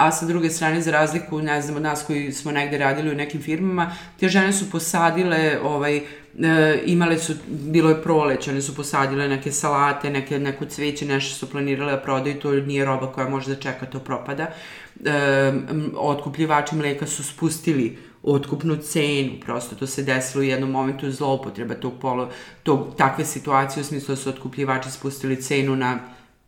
[0.00, 3.14] a sa druge strane, za razliku, ne znam, od nas koji smo negde radili u
[3.14, 6.02] nekim firmama, te žene su posadile, ovaj, e,
[6.86, 11.50] imale su, bilo je proleć, one su posadile neke salate, neke, neko cveće, nešto su
[11.50, 14.46] planirale da prodaju, to nije roba koja može da čeka, to propada.
[15.04, 15.52] E,
[15.96, 21.92] otkupljivači mleka su spustili otkupnu cenu, prosto to se desilo u jednom momentu zloupotreba tog
[22.00, 22.30] polo,
[22.62, 25.98] tog, takve situacije, u smislu da su otkupljivači spustili cenu na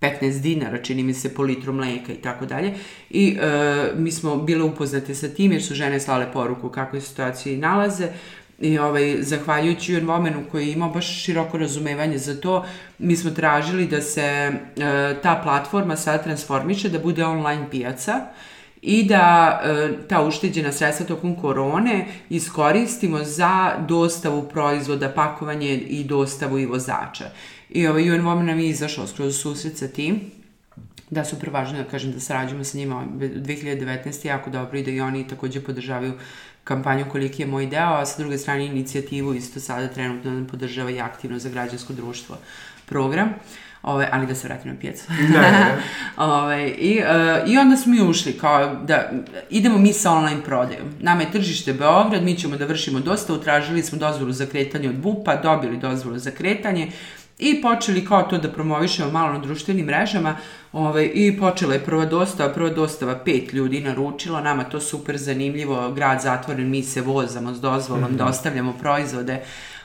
[0.02, 2.74] 15 dinara, čini mi se, po litru mleka i tako dalje.
[3.10, 7.00] I e, mi smo bile upoznate sa tim jer su žene slale poruku kako je
[7.00, 8.08] situacija i nalaze.
[8.60, 12.64] I ovaj, zahvaljujući UN Womenu koji je imao baš široko razumevanje za to,
[12.98, 14.52] mi smo tražili da se e,
[15.22, 18.20] ta platforma sad transformiše, da bude online pijaca
[18.82, 26.58] i da e, ta ušteđena sredstva tokom korone iskoristimo za dostavu proizvoda, pakovanje i dostavu
[26.58, 27.24] i vozača.
[27.74, 30.20] I ovaj UN Women nam je izašao skroz susret sa tim
[31.10, 34.26] da su prevažno da kažem da sarađujemo sa njima 2019.
[34.26, 36.12] jako dobro i da i oni takođe podržavaju
[36.64, 40.90] kampanju koliki je moj deo, a sa druge strane inicijativu isto sada trenutno nam podržava
[40.90, 42.38] i aktivno za građansko društvo
[42.86, 43.34] program.
[43.82, 45.04] Ove, ali da se vratim na pijacu.
[45.32, 45.76] Da, da.
[46.24, 49.10] Ove, i, uh, I onda smo mi ušli kao da
[49.50, 50.94] idemo mi sa online prodajom.
[51.00, 54.96] Nama je tržište Beograd, mi ćemo da vršimo dosta, utražili smo dozvolu za kretanje od
[54.96, 56.90] BUP-a, dobili dozvolu za kretanje,
[57.38, 60.36] I počeli kao to da promovišemo malo na društvenim mrežama
[60.72, 65.90] ovaj, i počela je prva dostava, prva dostava pet ljudi naručilo, nama to super zanimljivo,
[65.92, 68.26] grad zatvoren, mi se vozamo s dozvolom, mm -hmm.
[68.26, 69.40] dostavljamo proizvode,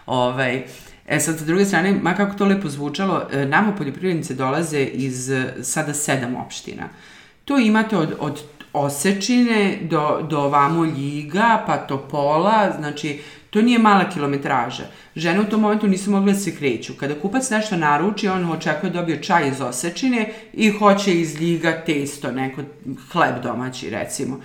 [0.05, 0.63] ovaj,
[1.07, 5.31] E sad, sa druge strane, ma kako to lepo zvučalo, e, nama poljoprivrednice dolaze iz
[5.61, 6.89] sada sedam opština.
[7.45, 8.41] To imate od, od
[8.73, 13.21] Osečine do, do ovamo Ljiga, pa Topola, znači
[13.57, 14.83] To nije mala kilometraža.
[15.15, 16.93] Žene u tom momentu nisu mogle da se kreću.
[16.99, 21.71] Kada kupac nešto naruči, on očekuje da dobije čaj iz osečine i hoće iz ljiga
[21.85, 22.61] testo, neko
[23.11, 24.39] hleb domaći recimo.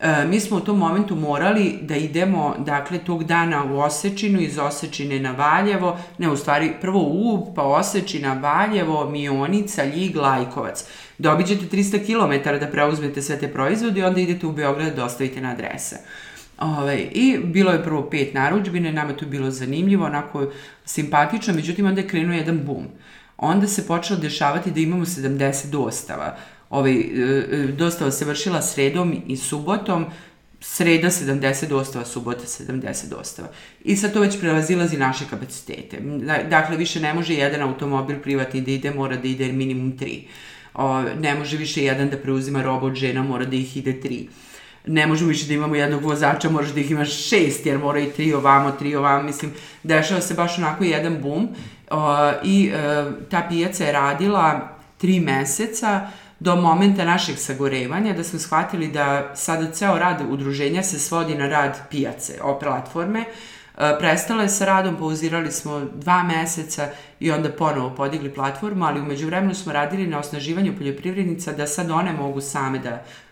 [0.00, 4.58] E, mi smo u tom momentu morali da idemo, dakle, tog dana u Osečinu, iz
[4.58, 10.84] Osečine na Valjevo, ne, u stvari, prvo u pa Osečina, Valjevo, Mionica, Ljig, Lajkovac.
[11.18, 15.04] Da obiđete 300 km da preuzmete sve te proizvode i onda idete u Beograd da
[15.04, 15.96] ostavite na adrese.
[16.62, 20.50] Ove, ovaj, I bilo je prvo pet naručbine, nama to bilo zanimljivo, onako
[20.84, 22.86] simpatično, međutim onda je krenuo jedan bum.
[23.36, 26.36] Onda se počelo dešavati da imamo 70 dostava.
[26.70, 30.06] Ovaj, e, dostava se vršila sredom i subotom,
[30.60, 33.48] sreda 70 dostava, subota 70 dostava.
[33.84, 35.98] I sad to već prelazilazi naše kapacitete.
[36.50, 40.24] Dakle, više ne može jedan automobil privatni da ide, mora da ide minimum tri.
[40.74, 44.28] O, ne može više jedan da preuzima robot žena, mora da ih ide tri
[44.86, 48.10] ne možemo više da imamo jednog vozača, moraš da ih imaš šest, jer mora i
[48.10, 49.52] tri ovamo, tri ovamo, mislim,
[49.82, 51.48] dešava se baš onako jedan bum.
[51.90, 51.98] Uh,
[52.42, 54.68] I uh, ta pijaca je radila
[54.98, 56.00] tri meseca
[56.40, 61.48] do momenta našeg sagorevanja, da smo shvatili da sada ceo rad udruženja se svodi na
[61.48, 66.88] rad pijace, o platforme, uh, prestala je sa radom, pauzirali smo dva meseca
[67.20, 71.90] i onda ponovo podigli platformu, ali umeđu vremenu smo radili na osnaživanju poljoprivrednica da sad
[71.90, 73.04] one mogu same da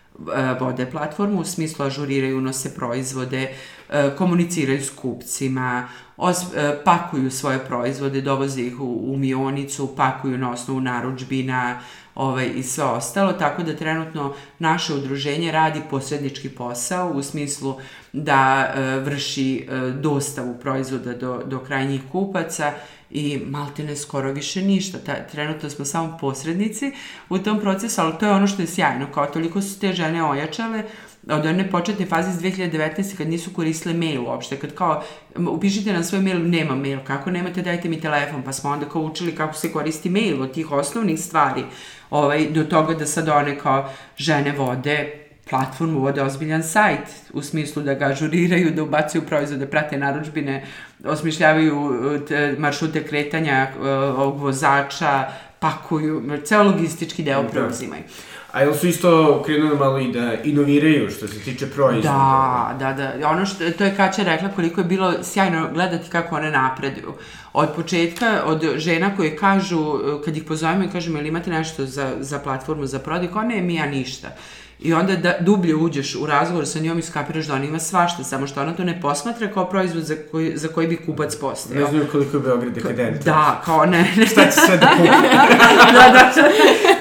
[0.59, 3.49] vode platformu, u smislu ažuriraju, unose proizvode,
[3.89, 10.37] e, komuniciraju s kupcima, os, e, pakuju svoje proizvode, dovoze ih u, u mionicu, pakuju
[10.37, 11.79] na osnovu naručbina
[12.15, 17.75] ovaj, i sve ostalo, tako da trenutno naše udruženje radi posrednički posao u smislu
[18.13, 22.73] da e, vrši e, dostavu proizvoda do, do krajnjih kupaca
[23.11, 24.97] i maltene skoro više ništa.
[24.97, 26.91] Ta, trenutno smo samo posrednici
[27.29, 30.23] u tom procesu, ali to je ono što je sjajno, kao toliko su te žene
[30.23, 30.83] ojačale
[31.29, 33.17] od one početne faze iz 2019.
[33.17, 35.03] kad nisu koristile mail uopšte, kad kao
[35.49, 39.01] upišite na svoj mail, nema mail, kako nemate dajte mi telefon, pa smo onda kao
[39.01, 41.63] učili kako se koristi mail od tih osnovnih stvari,
[42.09, 45.20] ovaj, do toga da sad one kao žene vode
[45.51, 50.63] platformu, vode ozbiljan sajt, u smislu da ga ažuriraju, da ubacuju proizvode, prate naručbine,
[51.05, 53.85] osmišljavaju uh, maršrute kretanja uh,
[54.19, 55.27] ovog vozača,
[55.59, 57.49] pakuju, ceo logistički deo da.
[57.49, 58.03] preuzimaju.
[58.51, 62.75] A jel su isto krenuli malo i da inoviraju što se tiče proizvoda?
[62.79, 63.29] Da, da, da.
[63.29, 67.13] Ono što, to je Kaća rekla koliko je bilo sjajno gledati kako one napreduju.
[67.53, 72.11] Od početka, od žena koje kažu, kad ih pozovemo i kažemo, ili imate nešto za,
[72.19, 74.35] za platformu za prodaj, kao ne, mi ja ništa.
[74.81, 78.23] I onda da dublje uđeš u razgovor sa njom i skapiraš da ona ima svašta,
[78.23, 81.77] samo što ona to ne posmatra kao proizvod za koji, za koji bi kupac postao.
[81.79, 83.23] Ne znaju koliko je Beograd dekadent.
[83.25, 84.05] Da, kao ne.
[84.31, 85.09] Šta će sve da kupi?
[85.97, 86.31] da, da.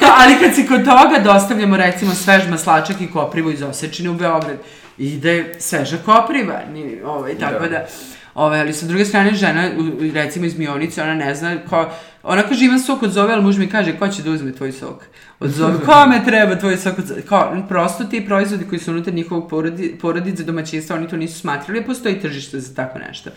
[0.01, 4.15] Kao, ali kad si kod toga dostavljamo recimo svež maslačak i koprivu iz Osečine u
[4.15, 4.57] Beograd.
[4.99, 7.87] ide sveža kopriva, ni, ovaj, tako da, da
[8.35, 9.71] Ove, ali sa druge strane, žena,
[10.15, 11.91] recimo iz Mionice, ona ne zna, kao,
[12.23, 14.73] ona kaže imam sok od zove, ali muž mi kaže ko će da uzme tvoj
[14.73, 15.05] sok?
[15.41, 17.23] Od zove, kome treba tvoj sok od zove?
[17.23, 21.85] Kao, prosto ti proizvodi koji su unutar njihovog porodi, porodice, domaćinstva, oni to nisu smatrali,
[21.85, 23.31] postoji tržište za tako nešto.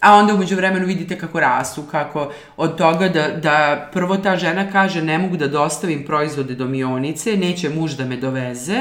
[0.00, 4.70] A onda umeđu vremenu vidite kako rasu, kako od toga da, da prvo ta žena
[4.72, 8.80] kaže ne mogu da dostavim proizvode do Mionice, neće muž da me doveze,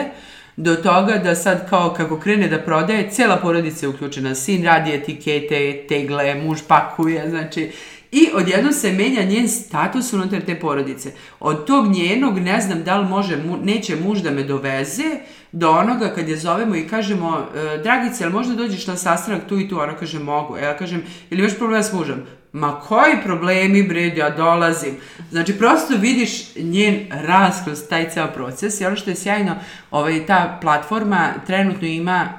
[0.58, 4.92] do toga da sad kao kako krene da prodaje, cela porodica je uključena, sin radi
[4.92, 7.72] etikete, tegle, muž pakuje, znači
[8.12, 11.12] I odjedno se menja njen status unutar te porodice.
[11.40, 15.04] Od tog njenog, ne znam da li može, neće muž da me doveze,
[15.52, 19.60] do onoga kad je zovemo i kažemo, e, Dragice, ali možda dođeš na sastanak tu
[19.60, 19.80] i tu?
[19.80, 20.58] Ona kaže, mogu.
[20.58, 22.26] E, ja kažem, ili imaš problema s mužem?
[22.54, 24.96] Ma koji problemi, bre, ja dolazim.
[25.32, 29.56] Znači, prosto vidiš njen rast kroz taj ceo proces i ono što je sjajno,
[29.92, 32.30] ovaj, ta platforma trenutno ima,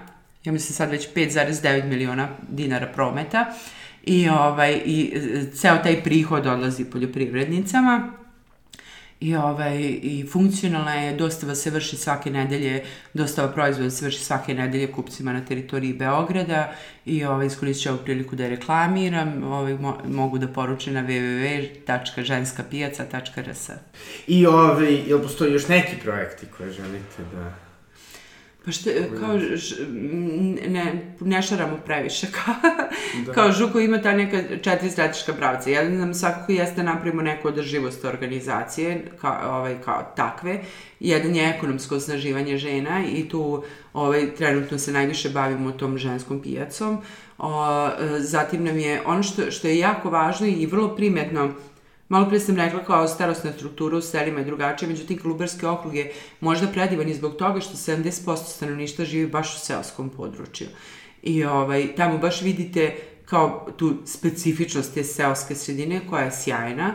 [0.45, 3.47] ja mislim sad već 5,9 miliona dinara prometa
[4.03, 8.22] i, ovaj, i e, ceo taj prihod odlazi poljoprivrednicama
[9.23, 14.55] i, ovaj, i funkcionalna je, dostava se vrši svake nedelje, dostava proizvoda se vrši svake
[14.55, 16.73] nedelje kupcima na teritoriji Beograda
[17.05, 23.71] i ovaj, iskoristit ću ovu priliku da reklamiram, ovaj, mo, mogu da poruče na www.ženskapijaca.rs
[24.27, 27.72] I ovaj, jel postoji još neki projekti koje želite da
[28.65, 28.91] Pa što,
[29.21, 29.75] kao, ž,
[30.69, 32.55] ne, ne šaramo previše, kao,
[33.27, 33.33] da.
[33.33, 35.71] kao Žuko ima ta neka četiri strateška pravca.
[35.71, 40.61] Jedan nam svakako jeste da napravimo neku održivost organizacije, kao, ovaj, kao takve.
[41.01, 46.99] Jedan je ekonomsko osnaživanje žena i tu ovaj, trenutno se najviše bavimo tom ženskom pijacom.
[47.39, 47.89] O,
[48.19, 51.53] zatim nam je, ono što, što je jako važno i vrlo primetno,
[52.13, 56.13] Malo pre sam rekla kao starostna struktura u selima je drugačija, međutim Klubarski okrug je
[56.41, 60.67] možda predivan i zbog toga što 70% stanovništva živi baš u seoskom području.
[61.23, 66.95] I ovaj, tamo baš vidite kao tu specifičnost te seoske sredine koja je sjajna.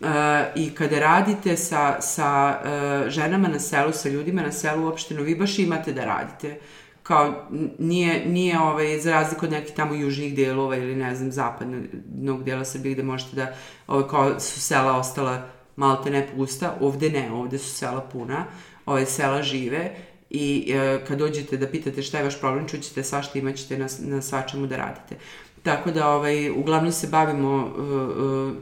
[0.00, 0.08] Uh,
[0.54, 5.34] I kada radite sa, sa uh, ženama na selu, sa ljudima na selu uopšteno, vi
[5.34, 6.58] baš imate da radite.
[7.06, 7.48] Kao
[7.78, 12.64] nije, nije ovaj, za razliku od nekih tamo južnih delova ili ne znam zapadnog dela
[12.64, 13.54] Srbije gde možete da
[13.86, 18.44] ovaj, kao su sela ostala malte ne pusta, ovde ne, ovde su sela puna,
[18.86, 19.90] ovaj, sela žive
[20.30, 24.22] i e, kad dođete da pitate šta je vaš problem, čućete svašta imaćete na, na
[24.22, 25.16] svačemu da radite.
[25.62, 28.56] Tako da ovaj, uglavnom se bavimo uh, uh,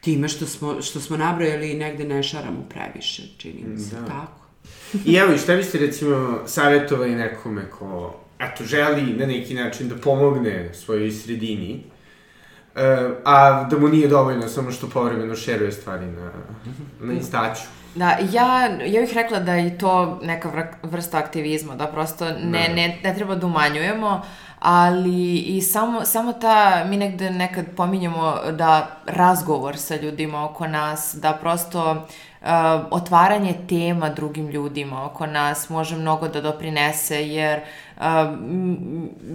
[0.00, 3.96] time što smo, što smo nabrojali i negde ne šaramo previše, čini mi se.
[3.96, 4.06] Da.
[4.06, 4.43] Tako.
[5.04, 9.96] I evo, i šta biste recimo savjetovali nekome ko, eto, želi na neki način da
[9.96, 11.84] pomogne svojoj sredini,
[12.74, 12.80] uh,
[13.24, 16.30] a da mu nije dovoljno samo što povremeno šeruje stvari na,
[17.00, 17.62] na instaću.
[17.94, 22.68] Da, ja, ja bih rekla da je to neka vrsta aktivizma, da prosto ne, ne.
[22.68, 24.22] ne, ne treba da umanjujemo,
[24.60, 31.16] ali i samo, samo ta, mi negde nekad pominjamo da razgovor sa ljudima oko nas,
[31.22, 31.98] da prosto uh,
[32.90, 37.60] otvaranje tema drugim ljudima oko nas može mnogo da doprinese, jer
[37.96, 38.02] uh,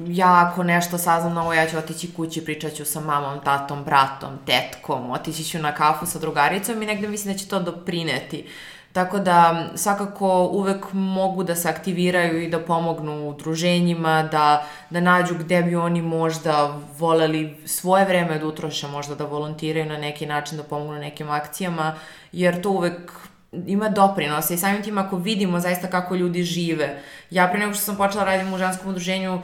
[0.07, 4.37] ja ako nešto saznam novo, ja ću otići kući, pričat ću sa mamom, tatom, bratom,
[4.45, 8.45] tetkom, otići ću na kafu sa drugaricom i negde mislim da će to doprineti.
[8.45, 14.99] Uh, Tako da svakako uvek mogu da se aktiviraju i da pomognu udruženjima, da, da
[14.99, 20.25] nađu gde bi oni možda voleli svoje vreme da utroše, možda da volontiraju na neki
[20.25, 21.95] način, da pomognu nekim akcijama,
[22.31, 23.11] jer to uvek
[23.51, 27.01] ima doprinose i samim tim ako vidimo zaista kako ljudi žive.
[27.29, 29.41] Ja pre nego što sam počela da radim u ženskom udruženju,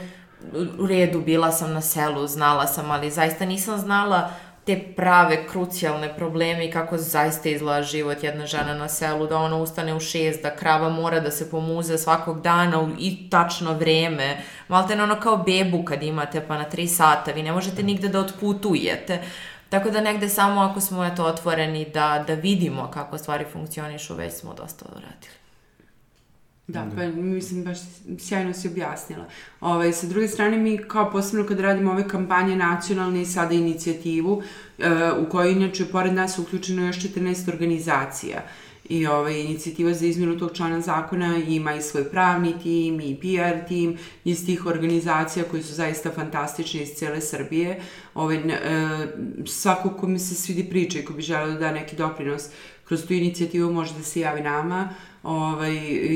[0.80, 4.30] u redu, bila sam na selu, znala sam, ali zaista nisam znala
[4.66, 9.56] te prave, krucijalne probleme i kako zaista izgleda život jedna žena na selu, da ona
[9.56, 14.38] ustane u šest, da krava mora da se pomuze svakog dana u i tačno vreme.
[14.68, 18.20] Malte ono kao bebu kad imate pa na tri sata, vi ne možete nigde da
[18.20, 19.22] otputujete.
[19.70, 24.34] Tako da negde samo ako smo eto otvoreni da, da vidimo kako stvari funkcionišu, već
[24.34, 25.45] smo dosta uradili.
[26.68, 27.78] Da, da, pa mislim baš
[28.20, 29.26] sjajno si objasnila.
[29.62, 34.44] Ovaj, sa druge strane mi kao posebno kad radimo ove kampanje nacionalne i sada inicijativu
[34.80, 38.42] e, u kojoj inače pored nas uključeno još 14 organizacija
[38.90, 43.68] i ovaj, inicijativa za izmjenu tog člana zakona ima i svoj pravni tim i PR
[43.68, 47.82] tim iz tih organizacija koji su zaista fantastični iz cele Srbije.
[48.14, 48.52] Ovaj, e,
[49.46, 52.50] svako ko mi se svidi priča i ko bi želeo da da neki doprinos
[52.84, 54.90] kroz tu inicijativu može da se javi nama
[55.26, 55.76] ovaj,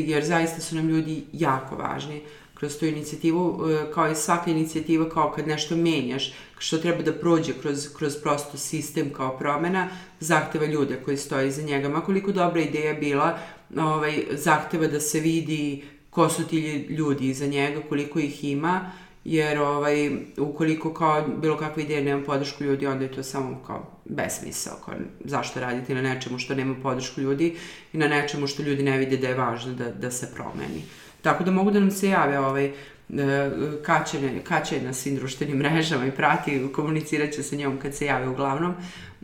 [0.10, 2.22] jer zaista su nam ljudi jako važni
[2.54, 7.14] kroz tu inicijativu, e, kao i svaka inicijativa, kao kad nešto menjaš, što treba da
[7.14, 9.88] prođe kroz, kroz prosto sistem kao promena,
[10.20, 11.90] zahteva ljude koji stoje iza njega.
[11.90, 13.38] Makoliko dobra ideja bila,
[13.78, 18.92] ovaj, zahteva da se vidi ko su ti ljudi iza njega, koliko ih ima,
[19.30, 23.86] jer ovaj, ukoliko kao bilo kakva ideja nema podršku ljudi, onda je to samo kao
[24.06, 24.94] besmisao, kao
[25.26, 27.56] zašto raditi na nečemu što nema podršku ljudi
[27.94, 30.84] i na nečemu što ljudi ne vide da je važno da, da se promeni.
[31.22, 32.72] Tako da mogu da nam se jave ovaj,
[33.84, 38.30] kačene, kače na svim društvenim mrežama i prati, komunicirat će sa njom kad se jave
[38.30, 38.74] uglavnom,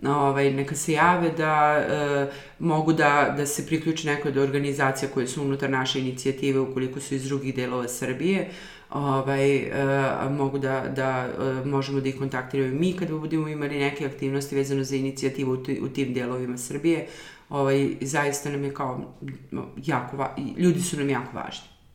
[0.08, 2.28] ovaj, neka se jave da e,
[2.60, 7.16] mogu da, da se priključi nekoj od organizacija koje su unutar naše inicijative ukoliko su
[7.16, 8.49] iz drugih delova Srbije,
[8.96, 14.06] ovaj, e, mogu da, da e, možemo da ih kontaktiraju mi kad budemo imali neke
[14.06, 17.08] aktivnosti vezano za inicijativu u, u tim delovima Srbije,
[17.50, 19.14] ovaj, zaista nam je kao
[19.86, 21.74] jako, va, ljudi su nam jako važni.